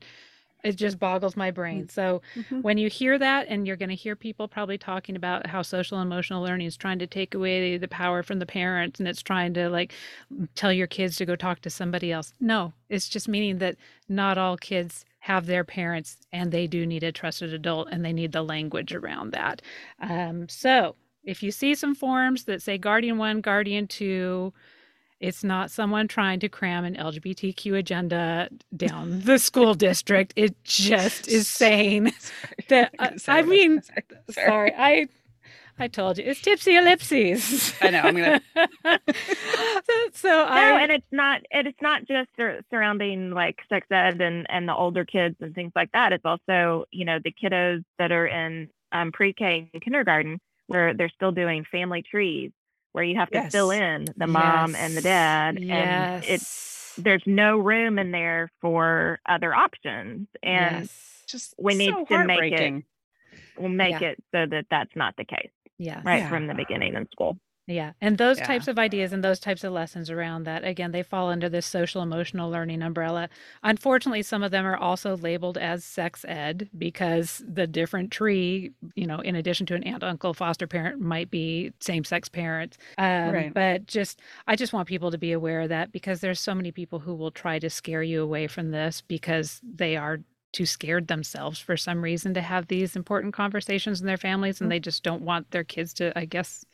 [0.67, 1.85] it just boggles my brain.
[1.85, 1.91] Mm.
[1.91, 2.61] So mm-hmm.
[2.61, 6.01] when you hear that and you're going to hear people probably talking about how social
[6.01, 9.55] emotional learning is trying to take away the power from the parents and it's trying
[9.55, 9.93] to like
[10.55, 12.33] tell your kids to go talk to somebody else.
[12.41, 13.77] No, it's just meaning that
[14.09, 18.13] not all kids have their parents and they do need a trusted adult and they
[18.13, 19.61] need the language around that.
[20.01, 24.53] Um, so if you see some forms that say Guardian 1, Guardian 2,
[25.19, 30.33] it's not someone trying to cram an LGBTQ agenda down the school district.
[30.37, 32.13] It just is saying
[32.69, 32.95] that.
[32.97, 34.05] Uh, I mean, sorry.
[34.31, 35.09] sorry, I
[35.79, 37.75] I told you it's tipsy ellipses.
[37.81, 38.01] I know.
[38.01, 38.41] I'm gonna.
[39.05, 40.71] so, so I...
[40.71, 41.43] no, and it's not.
[41.51, 42.31] And It's not just
[42.71, 46.13] surrounding like sex ed and and the older kids and things like that.
[46.13, 51.11] It's also you know the kiddos that are in um, pre-K and kindergarten where they're
[51.11, 52.53] still doing family trees
[52.93, 53.53] where you have to yes.
[53.53, 54.81] fill in the mom yes.
[54.81, 56.25] and the dad yes.
[56.25, 61.23] and it's there's no room in there for other options and yes.
[61.29, 62.85] just we need so to make it
[63.59, 64.09] we'll make yeah.
[64.09, 66.29] it so that that's not the case yeah right yeah.
[66.29, 67.93] from the beginning in school yeah.
[68.01, 68.47] And those yeah.
[68.47, 71.67] types of ideas and those types of lessons around that, again, they fall under this
[71.67, 73.29] social emotional learning umbrella.
[73.65, 79.07] Unfortunately, some of them are also labeled as sex ed because the different tree, you
[79.07, 82.79] know, in addition to an aunt, uncle, foster parent, might be same sex parents.
[82.99, 83.55] Um, right.
[83.55, 86.71] But just, I just want people to be aware of that because there's so many
[86.71, 90.21] people who will try to scare you away from this because they are
[90.53, 94.67] too scared themselves for some reason to have these important conversations in their families and
[94.67, 94.71] mm-hmm.
[94.71, 96.65] they just don't want their kids to, I guess,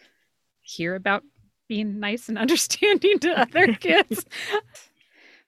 [0.60, 1.24] hear about
[1.68, 4.24] being nice and understanding to other kids.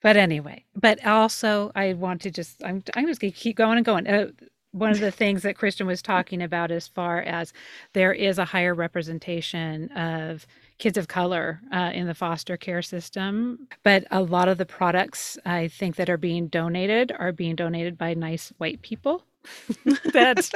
[0.03, 3.87] but anyway, but also I want to just I'm I'm just gonna keep going and
[3.87, 4.07] going.
[4.07, 4.29] Uh,
[4.72, 7.53] one of the things that Kristen was talking about as far as
[7.93, 10.47] there is a higher representation of
[10.79, 13.68] kids of color uh, in the foster care system.
[13.83, 17.97] But a lot of the products I think that are being donated are being donated
[17.97, 19.25] by nice white people.
[20.13, 20.51] that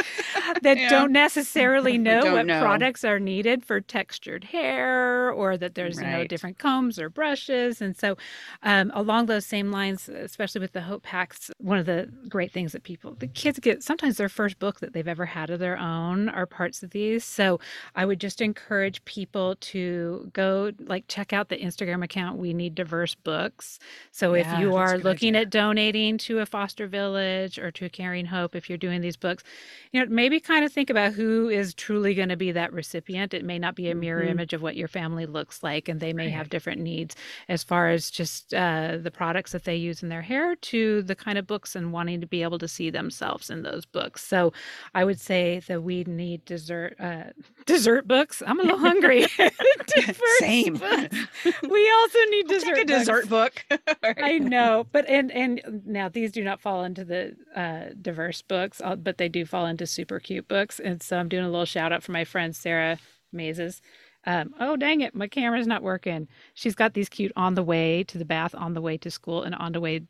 [0.63, 0.89] that yeah.
[0.89, 2.61] don't necessarily know don't what know.
[2.61, 6.07] products are needed for textured hair or that there's right.
[6.07, 8.17] you know different combs or brushes and so
[8.63, 12.73] um, along those same lines especially with the hope packs one of the great things
[12.73, 15.79] that people the kids get sometimes their first book that they've ever had of their
[15.79, 17.61] own are parts of these so
[17.95, 22.75] i would just encourage people to go like check out the instagram account we need
[22.75, 23.79] diverse books
[24.13, 25.43] so yeah, if you are looking idea.
[25.43, 29.01] at donating to a foster village or to a caring hope if you're you're doing
[29.01, 29.45] these books,
[29.93, 33.35] you know, maybe kind of think about who is truly going to be that recipient.
[33.35, 34.31] It may not be a mirror mm-hmm.
[34.31, 36.35] image of what your family looks like, and they may right.
[36.35, 37.17] have different needs
[37.49, 41.15] as far as just uh, the products that they use in their hair to the
[41.15, 44.25] kind of books and wanting to be able to see themselves in those books.
[44.25, 44.53] So
[44.95, 47.25] I would say that we need dessert uh,
[47.67, 48.43] dessert books.
[48.47, 49.27] I'm a little hungry.
[50.39, 50.75] Same.
[50.75, 51.17] Books.
[51.69, 52.79] We also need I'll dessert.
[52.79, 53.65] a dessert book.
[54.03, 58.68] I know, but and and now these do not fall into the uh, diverse book
[58.69, 60.81] books, but they do fall into super cute books.
[60.81, 62.99] And so I'm doing a little shout out for my friend Sarah
[63.33, 63.81] Mazes.
[64.27, 66.29] Um, oh dang it, my camera's not working.
[66.55, 69.43] She's got these cute on the way to the bath, on the way to school,
[69.43, 70.03] and on the way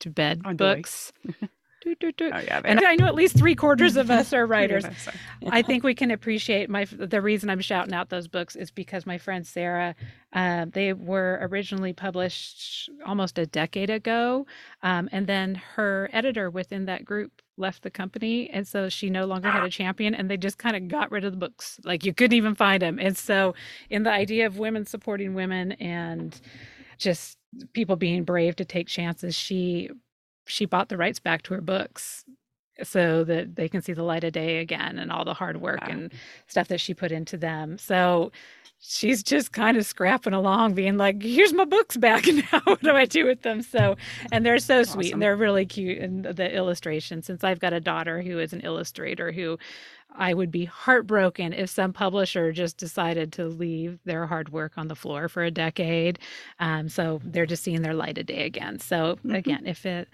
[0.00, 1.12] to bed on books.
[1.82, 2.30] Do, do, do.
[2.32, 4.84] Oh, yeah, and I know at least three quarters of us are writers.
[5.50, 6.84] I think we can appreciate my.
[6.84, 9.96] The reason I'm shouting out those books is because my friend Sarah,
[10.32, 14.46] uh, they were originally published almost a decade ago,
[14.84, 19.26] um, and then her editor within that group left the company and so she no
[19.26, 19.70] longer had a ah.
[19.70, 21.78] champion and they just kind of got rid of the books.
[21.84, 23.54] Like you couldn't even find them and so
[23.90, 24.20] in the mm-hmm.
[24.20, 26.40] idea of women supporting women and
[26.98, 27.36] just
[27.72, 29.90] people being brave to take chances she
[30.46, 32.24] she bought the rights back to her books
[32.82, 35.80] so that they can see the light of day again and all the hard work
[35.82, 35.88] wow.
[35.90, 36.12] and
[36.46, 38.30] stuff that she put into them so
[38.82, 42.60] she's just kind of scrapping along, being like, "Here's my books back now.
[42.64, 43.96] what do I do with them?" So,
[44.30, 45.98] and they're so sweet and they're really cute.
[45.98, 49.58] And the illustration, since I've got a daughter who is an illustrator who
[50.16, 54.88] I would be heartbroken if some publisher just decided to leave their hard work on
[54.88, 56.18] the floor for a decade.
[56.60, 58.78] Um, so they're just seeing their light of day again.
[58.78, 59.34] So mm-hmm.
[59.34, 60.08] again, if it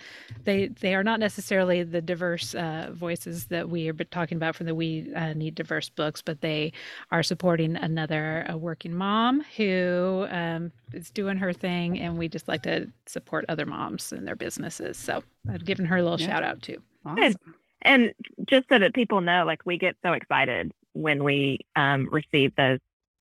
[0.44, 4.66] they they are not necessarily the diverse uh, voices that we are talking about from
[4.66, 6.72] the We uh, Need Diverse books, but they
[7.10, 12.48] are supporting another a working mom who um, is doing her thing, and we just
[12.48, 14.96] like to support other moms and their businesses.
[14.96, 16.26] So I've given her a little yeah.
[16.26, 16.82] shout out too.
[17.04, 18.12] Awesome and
[18.48, 22.80] just so that people know, like we get so excited when we um, receive those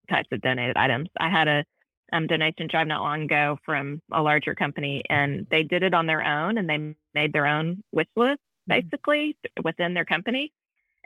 [0.09, 1.09] types of donated items.
[1.19, 1.65] I had a
[2.11, 6.07] um, donation drive not long ago from a larger company, and they did it on
[6.07, 8.39] their own, and they made their own wish list
[8.69, 8.81] mm-hmm.
[8.81, 9.63] basically mm-hmm.
[9.63, 10.51] within their company,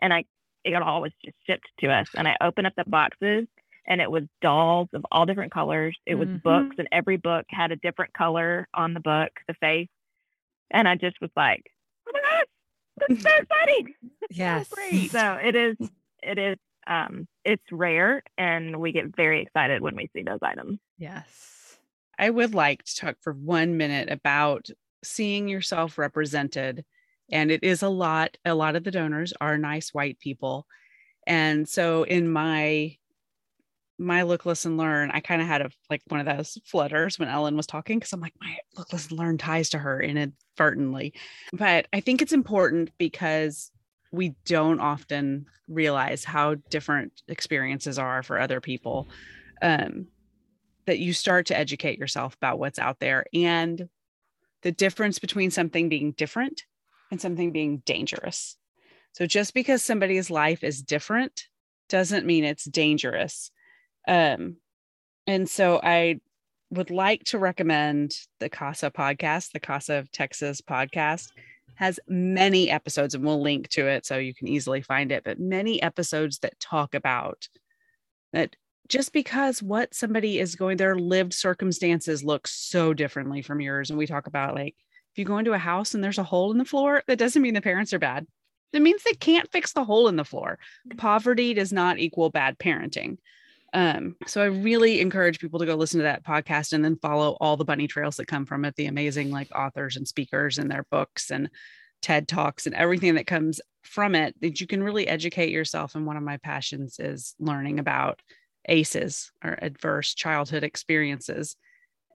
[0.02, 0.26] and I
[0.64, 3.48] it all was just shipped to us, and I opened up the boxes.
[3.88, 5.98] And it was dolls of all different colors.
[6.06, 6.38] It was mm-hmm.
[6.38, 9.90] books, and every book had a different color on the book, the face.
[10.70, 11.64] And I just was like,
[12.08, 12.46] oh my gosh,
[13.00, 13.94] it's so exciting.
[14.30, 14.70] Yes.
[14.70, 15.76] So, so it is,
[16.22, 20.80] it is, um, it's rare and we get very excited when we see those items.
[20.98, 21.78] Yes.
[22.18, 24.68] I would like to talk for one minute about
[25.04, 26.86] seeing yourself represented.
[27.32, 30.68] And it is a lot, a lot of the donors are nice white people.
[31.26, 32.98] And so in my
[34.02, 37.30] my look, listen, learn, I kind of had a like one of those flutters when
[37.30, 41.14] Ellen was talking because I'm like, my look, listen, learn ties to her inadvertently.
[41.54, 43.72] But I think it's important because
[44.12, 49.08] we don't often realize how different experiences are for other people.
[49.62, 50.08] Um,
[50.86, 53.88] that you start to educate yourself about what's out there and
[54.64, 56.64] the difference between something being different
[57.12, 58.58] and something being dangerous.
[59.14, 61.44] So just because somebody's life is different
[61.90, 63.52] doesn't mean it's dangerous.
[64.08, 64.58] Um,
[65.28, 66.20] and so I
[66.72, 71.30] would like to recommend the CASA podcast, the CASA of Texas podcast.
[71.76, 75.40] Has many episodes and we'll link to it so you can easily find it, but
[75.40, 77.48] many episodes that talk about
[78.34, 78.56] that
[78.88, 83.90] just because what somebody is going their lived circumstances look so differently from yours.
[83.90, 84.76] And we talk about like
[85.14, 87.42] if you go into a house and there's a hole in the floor that doesn't
[87.42, 88.28] mean the parents are bad.
[88.74, 90.60] That means they can't fix the hole in the floor.
[90.98, 93.18] Poverty does not equal bad parenting
[93.74, 97.38] um, so I really encourage people to go listen to that podcast and then follow
[97.40, 100.70] all the bunny trails that come from it, the amazing like authors and speakers and
[100.70, 101.50] their books and
[102.02, 105.96] TED Talks and everything that comes from it that you can really educate yourself.
[105.96, 108.22] And one of my passions is learning about
[108.68, 111.56] ACEs or adverse childhood experiences.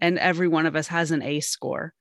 [0.00, 1.94] And every one of us has an ACE score.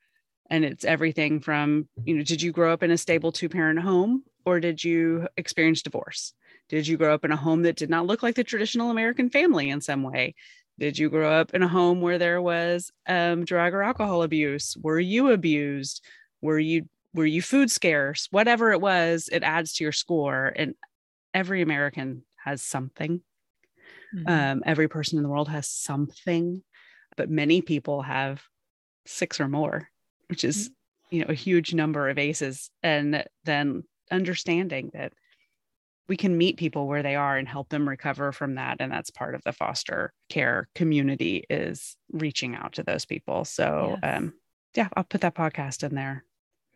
[0.49, 3.79] And it's everything from, you know, did you grow up in a stable two parent
[3.79, 6.33] home or did you experience divorce?
[6.69, 9.29] Did you grow up in a home that did not look like the traditional American
[9.29, 10.35] family in some way?
[10.77, 14.75] Did you grow up in a home where there was um, drug or alcohol abuse?
[14.81, 16.03] Were you abused?
[16.41, 18.27] Were you were you food scarce?
[18.31, 20.51] Whatever it was, it adds to your score.
[20.53, 20.75] And
[21.33, 23.21] every American has something.
[24.13, 24.27] Mm-hmm.
[24.27, 26.61] Um, every person in the world has something,
[27.15, 28.43] but many people have
[29.05, 29.87] six or more,
[30.27, 31.15] which is mm-hmm.
[31.15, 32.69] you know a huge number of aces.
[32.83, 35.13] And then understanding that
[36.07, 39.09] we can meet people where they are and help them recover from that and that's
[39.09, 43.45] part of the foster care community is reaching out to those people.
[43.45, 44.17] So yes.
[44.17, 44.33] um
[44.75, 46.23] yeah i'll put that podcast in there.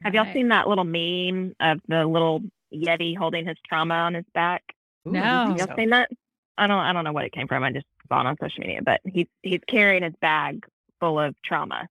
[0.03, 2.41] Have y'all seen that little meme of the little
[2.73, 4.63] yeti holding his trauma on his back?
[5.05, 5.75] No have y'all so.
[5.75, 6.09] seen that?
[6.57, 7.63] I don't i don't know what it came from.
[7.63, 10.65] I just saw it on social media but he's he's carrying his bag
[10.99, 11.87] full of trauma.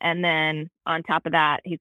[0.00, 1.78] And then on top of that he's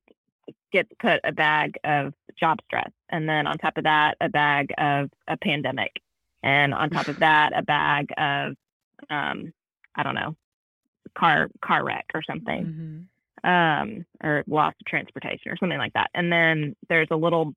[0.74, 2.92] gets put a bag of job stress.
[3.10, 6.02] And then on top of that, a bag of a pandemic.
[6.42, 8.56] And on top of that, a bag of,
[9.10, 9.54] um,
[9.96, 10.36] I don't know,
[11.16, 13.08] car, car wreck or something,
[13.46, 13.50] mm-hmm.
[13.50, 16.10] um, or loss of transportation or something like that.
[16.14, 17.54] And then there's a little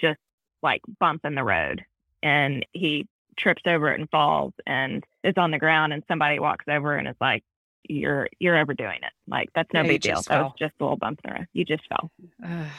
[0.00, 0.18] just
[0.62, 1.84] like bump in the road
[2.22, 3.06] and he
[3.38, 7.06] trips over it and falls and is on the ground and somebody walks over and
[7.06, 7.44] is like,
[7.88, 9.12] you're you're overdoing it.
[9.26, 10.22] Like that's no yeah, big deal.
[10.22, 11.46] That was just a little bump in the road.
[11.52, 12.10] You just fell,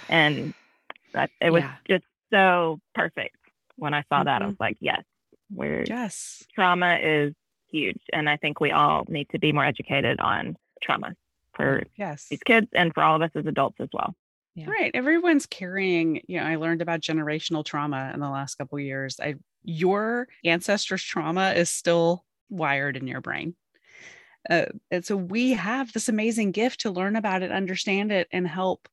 [0.09, 0.53] and
[1.13, 1.75] that it was yeah.
[1.87, 3.35] just so perfect.
[3.75, 4.25] When I saw mm-hmm.
[4.25, 4.47] that, I mm-hmm.
[4.49, 5.03] was like, yes,
[5.53, 6.43] we're yes.
[6.53, 7.33] Trauma is
[7.69, 11.13] huge, and I think we all need to be more educated on trauma
[11.53, 14.15] for yes these kids and for all of us as adults as well.
[14.55, 14.69] Yeah.
[14.71, 14.91] Right.
[14.95, 19.19] Everyone's carrying, you know, I learned about generational trauma in the last couple years.
[19.21, 23.55] I your ancestors' trauma is still wired in your brain.
[24.49, 28.47] Uh, and so we have this amazing gift to learn about it, understand it, and
[28.47, 28.87] help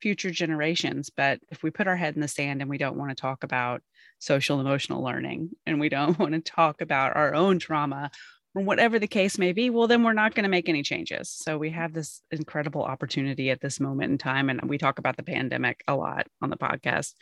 [0.00, 1.10] future generations.
[1.10, 3.44] But if we put our head in the sand and we don't want to talk
[3.44, 3.82] about
[4.18, 8.10] social emotional learning and we don't want to talk about our own trauma
[8.54, 11.30] or whatever the case may be, well, then we're not going to make any changes.
[11.30, 14.50] So we have this incredible opportunity at this moment in time.
[14.50, 17.14] And we talk about the pandemic a lot on the podcast,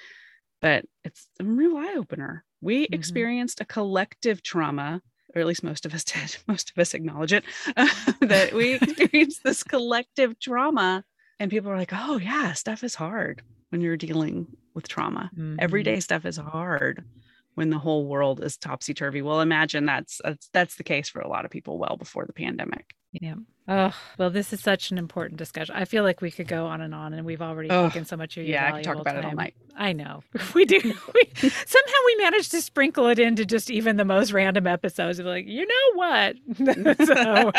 [0.63, 2.45] but it's a real eye opener.
[2.61, 2.95] We mm-hmm.
[2.95, 5.03] experienced a collective trauma
[5.35, 7.45] or at least most of us did, most of us acknowledge it,
[7.77, 7.89] uh,
[8.21, 11.05] that we experienced this collective trauma.
[11.41, 15.31] And people are like, oh, yeah, stuff is hard when you're dealing with trauma.
[15.35, 15.57] Mm-hmm.
[15.61, 17.05] Everyday stuff is hard
[17.55, 19.23] when the whole world is topsy turvy.
[19.23, 22.33] Well, imagine that's, that's that's the case for a lot of people well before the
[22.33, 22.95] pandemic.
[23.13, 23.35] Yeah.
[23.71, 25.75] Oh, well, this is such an important discussion.
[25.77, 28.17] I feel like we could go on and on, and we've already oh, taken so
[28.17, 28.69] much of your yeah.
[28.69, 29.25] I could talk about time.
[29.25, 29.55] it all night.
[29.77, 30.23] I know
[30.55, 30.81] we do.
[30.83, 35.27] we, somehow we managed to sprinkle it into just even the most random episodes of
[35.27, 36.37] like, you know what?
[37.07, 37.53] so,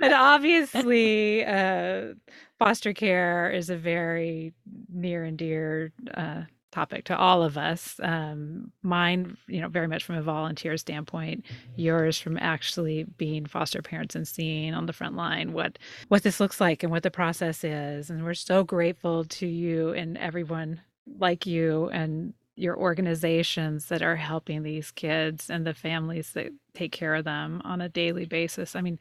[0.00, 2.14] but obviously, uh,
[2.58, 4.52] foster care is a very
[4.92, 6.42] near and dear uh,
[6.72, 7.98] topic to all of us.
[8.02, 11.44] Um, mine, you know, very much from a volunteer standpoint.
[11.76, 16.40] Yours from actually being foster parents and seeing on the front line what what this
[16.40, 18.10] looks like and what the process is.
[18.10, 20.80] And we're so grateful to you and everyone
[21.18, 26.90] like you and your organizations that are helping these kids and the families that take
[26.90, 28.74] care of them on a daily basis.
[28.74, 28.98] I mean,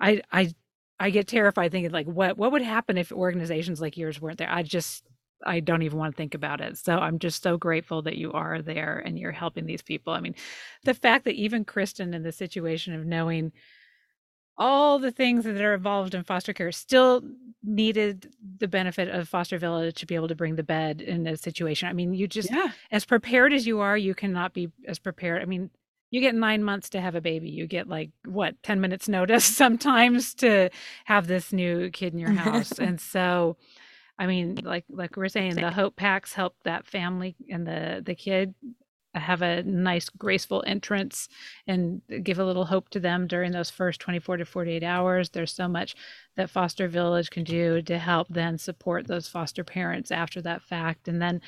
[0.00, 0.54] I I
[0.98, 4.52] I get terrified thinking like what what would happen if organizations like yours weren't there?
[4.52, 5.04] I just
[5.44, 6.78] I don't even want to think about it.
[6.78, 10.12] So I'm just so grateful that you are there and you're helping these people.
[10.12, 10.34] I mean,
[10.84, 13.52] the fact that even Kristen in the situation of knowing
[14.58, 17.22] all the things that are involved in foster care still
[17.62, 21.36] needed the benefit of foster village to be able to bring the bed in a
[21.36, 21.88] situation.
[21.88, 22.72] I mean, you just yeah.
[22.90, 25.40] as prepared as you are, you cannot be as prepared.
[25.40, 25.70] I mean,
[26.10, 27.48] you get nine months to have a baby.
[27.48, 30.70] You get like what, 10 minutes notice sometimes to
[31.06, 32.72] have this new kid in your house.
[32.78, 33.56] and so
[34.20, 38.14] I mean, like like we're saying, the hope packs help that family and the the
[38.14, 38.54] kid
[39.14, 41.26] uh, have a nice graceful entrance
[41.66, 45.30] and give a little hope to them during those first 24 to 48 hours.
[45.30, 45.96] There's so much
[46.36, 51.08] that foster village can do to help then support those foster parents after that fact.
[51.08, 51.40] And then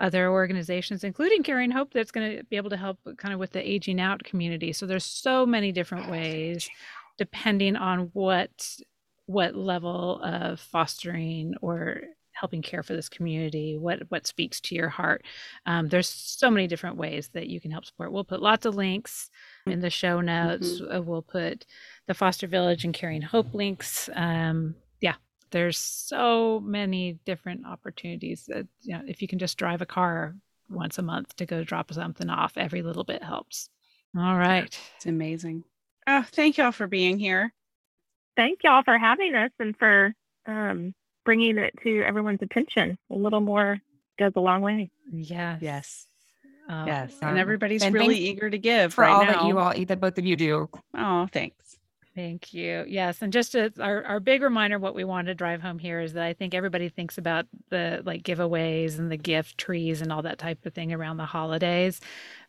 [0.00, 3.52] other organizations including caring hope that's going to be able to help kind of with
[3.52, 4.72] the aging out community.
[4.72, 6.68] So there's so many different ways
[7.16, 8.50] depending on what
[9.28, 12.00] what level of fostering or
[12.32, 15.24] helping care for this community what what speaks to your heart.
[15.66, 18.10] Um, there's so many different ways that you can help support.
[18.10, 19.28] We'll put lots of links
[19.66, 20.80] in the show notes.
[20.80, 20.96] Mm-hmm.
[20.96, 21.66] uh, we'll put
[22.06, 24.08] the foster village and caring hope links.
[24.14, 25.14] Um, yeah
[25.50, 30.34] there's so many different opportunities that you know if you can just drive a car
[30.70, 33.68] once a month to go drop something off every little bit helps.
[34.16, 34.78] All right.
[34.96, 35.64] it's amazing.
[36.06, 37.52] Oh thank y'all for being here
[38.38, 40.14] thank y'all for having us and for
[40.46, 40.94] um,
[41.24, 42.96] bringing it to everyone's attention.
[43.10, 43.78] A little more
[44.18, 44.90] goes a long way.
[45.12, 45.58] Yeah.
[45.60, 46.06] Yes.
[46.70, 49.32] Oh, yes, Um, and everybody's and really eager to give for right all now.
[49.32, 50.68] that you all that both of you do.
[50.94, 51.78] oh, thanks.
[52.14, 52.84] Thank you.
[52.86, 56.00] Yes, and just a, our our big reminder, what we wanted to drive home here
[56.00, 60.12] is that I think everybody thinks about the like giveaways and the gift trees and
[60.12, 62.00] all that type of thing around the holidays,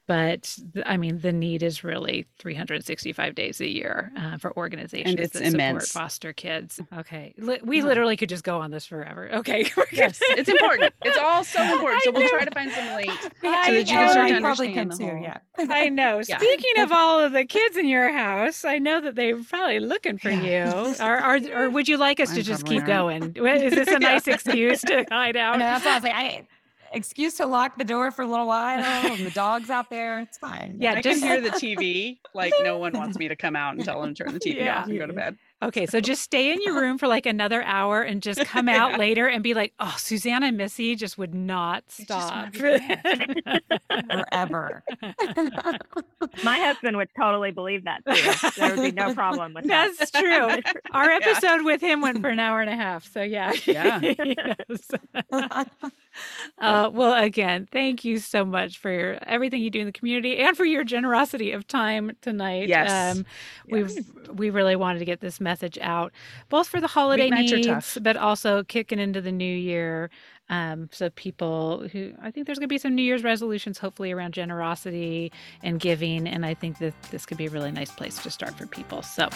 [0.09, 0.57] but
[0.87, 5.51] I mean the need is really 365 days a year uh, for organizations it's that
[5.51, 6.81] support foster kids.
[6.97, 9.29] Okay, Li- we literally could just go on this forever.
[9.35, 10.95] Okay, Yes, it's important.
[11.03, 12.01] It's all so important.
[12.03, 14.91] So we'll try to find some links I so that you can start to understand
[14.97, 15.19] too.
[15.21, 15.37] Yeah.
[15.59, 16.21] I know.
[16.27, 16.39] Yeah.
[16.39, 20.17] Speaking of all of the kids in your house, I know that they're probably looking
[20.17, 20.85] for Yeah.
[20.87, 20.95] you.
[20.99, 23.35] Or, or, or would you like us to Mine just keep going?
[23.35, 25.59] Is this a nice excuse to hide out?
[25.59, 26.47] know, that's why I was like, I
[26.93, 28.79] excuse to lock the door for a little while.
[28.83, 30.19] And the dog's out there.
[30.21, 30.77] It's fine.
[30.79, 32.17] Yeah, I just- can hear the TV.
[32.35, 34.57] Like no one wants me to come out and tell them to turn the TV
[34.57, 34.81] Yeah.
[34.81, 35.35] off and go to bed.
[35.63, 38.91] Okay, so just stay in your room for like another hour and just come out
[38.91, 38.97] Yeah.
[38.97, 42.53] later and be like, oh, Susanna and Missy just would not stop.
[42.55, 42.83] Forever.
[46.43, 48.51] My husband would totally believe that too.
[48.61, 49.91] There would be no problem with that.
[49.97, 50.49] That's true.
[50.91, 51.17] Our Yeah.
[51.23, 53.11] episode with him went for an hour and a half.
[53.11, 53.51] So yeah.
[53.65, 53.99] Yeah.
[56.61, 56.87] Yes.
[56.87, 60.37] Uh, well, again, thank you so much for your, everything you do in the community
[60.37, 62.67] and for your generosity of time tonight.
[62.67, 63.17] Yes.
[63.17, 63.25] Um,
[63.69, 63.91] We've
[64.33, 66.11] we really wanted to get this message out,
[66.49, 70.09] both for the holiday needs, but also kicking into the new year.
[70.49, 74.11] Um, so people who I think there's going to be some New Year's resolutions, hopefully
[74.11, 75.31] around generosity
[75.63, 78.55] and giving, and I think that this could be a really nice place to start
[78.55, 79.01] for people.
[79.01, 79.29] So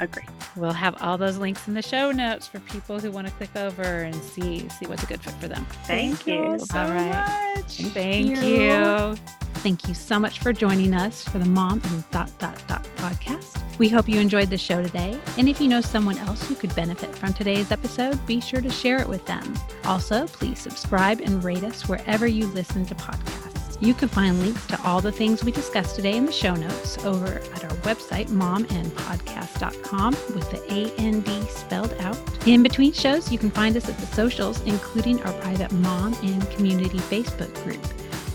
[0.00, 0.24] Agree.
[0.56, 3.54] we'll have all those links in the show notes for people who want to click
[3.56, 5.66] over and see see what's a good fit for them.
[5.84, 6.58] Thank you.
[6.58, 7.54] so All right.
[7.56, 7.76] much.
[7.78, 8.42] Thank you.
[8.42, 9.16] you.
[9.64, 13.62] Thank you so much for joining us for the Mom and Dot Dot Dot podcast.
[13.78, 15.18] We hope you enjoyed the show today.
[15.38, 18.68] And if you know someone else who could benefit from today's episode, be sure to
[18.68, 19.54] share it with them.
[19.86, 23.80] Also, please subscribe and rate us wherever you listen to podcasts.
[23.80, 26.98] You can find links to all the things we discussed today in the show notes
[26.98, 32.18] over at our website, momandpodcast.com, with the A and D spelled out.
[32.46, 36.50] In between shows, you can find us at the socials, including our private mom and
[36.50, 37.82] community Facebook group.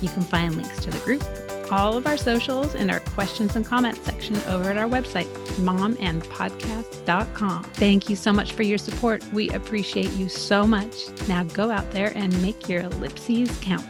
[0.01, 1.23] You can find links to the group,
[1.71, 5.27] all of our socials, and our questions and comments section over at our website,
[5.57, 7.63] momandpodcast.com.
[7.63, 9.23] Thank you so much for your support.
[9.31, 10.95] We appreciate you so much.
[11.27, 13.85] Now go out there and make your ellipses count.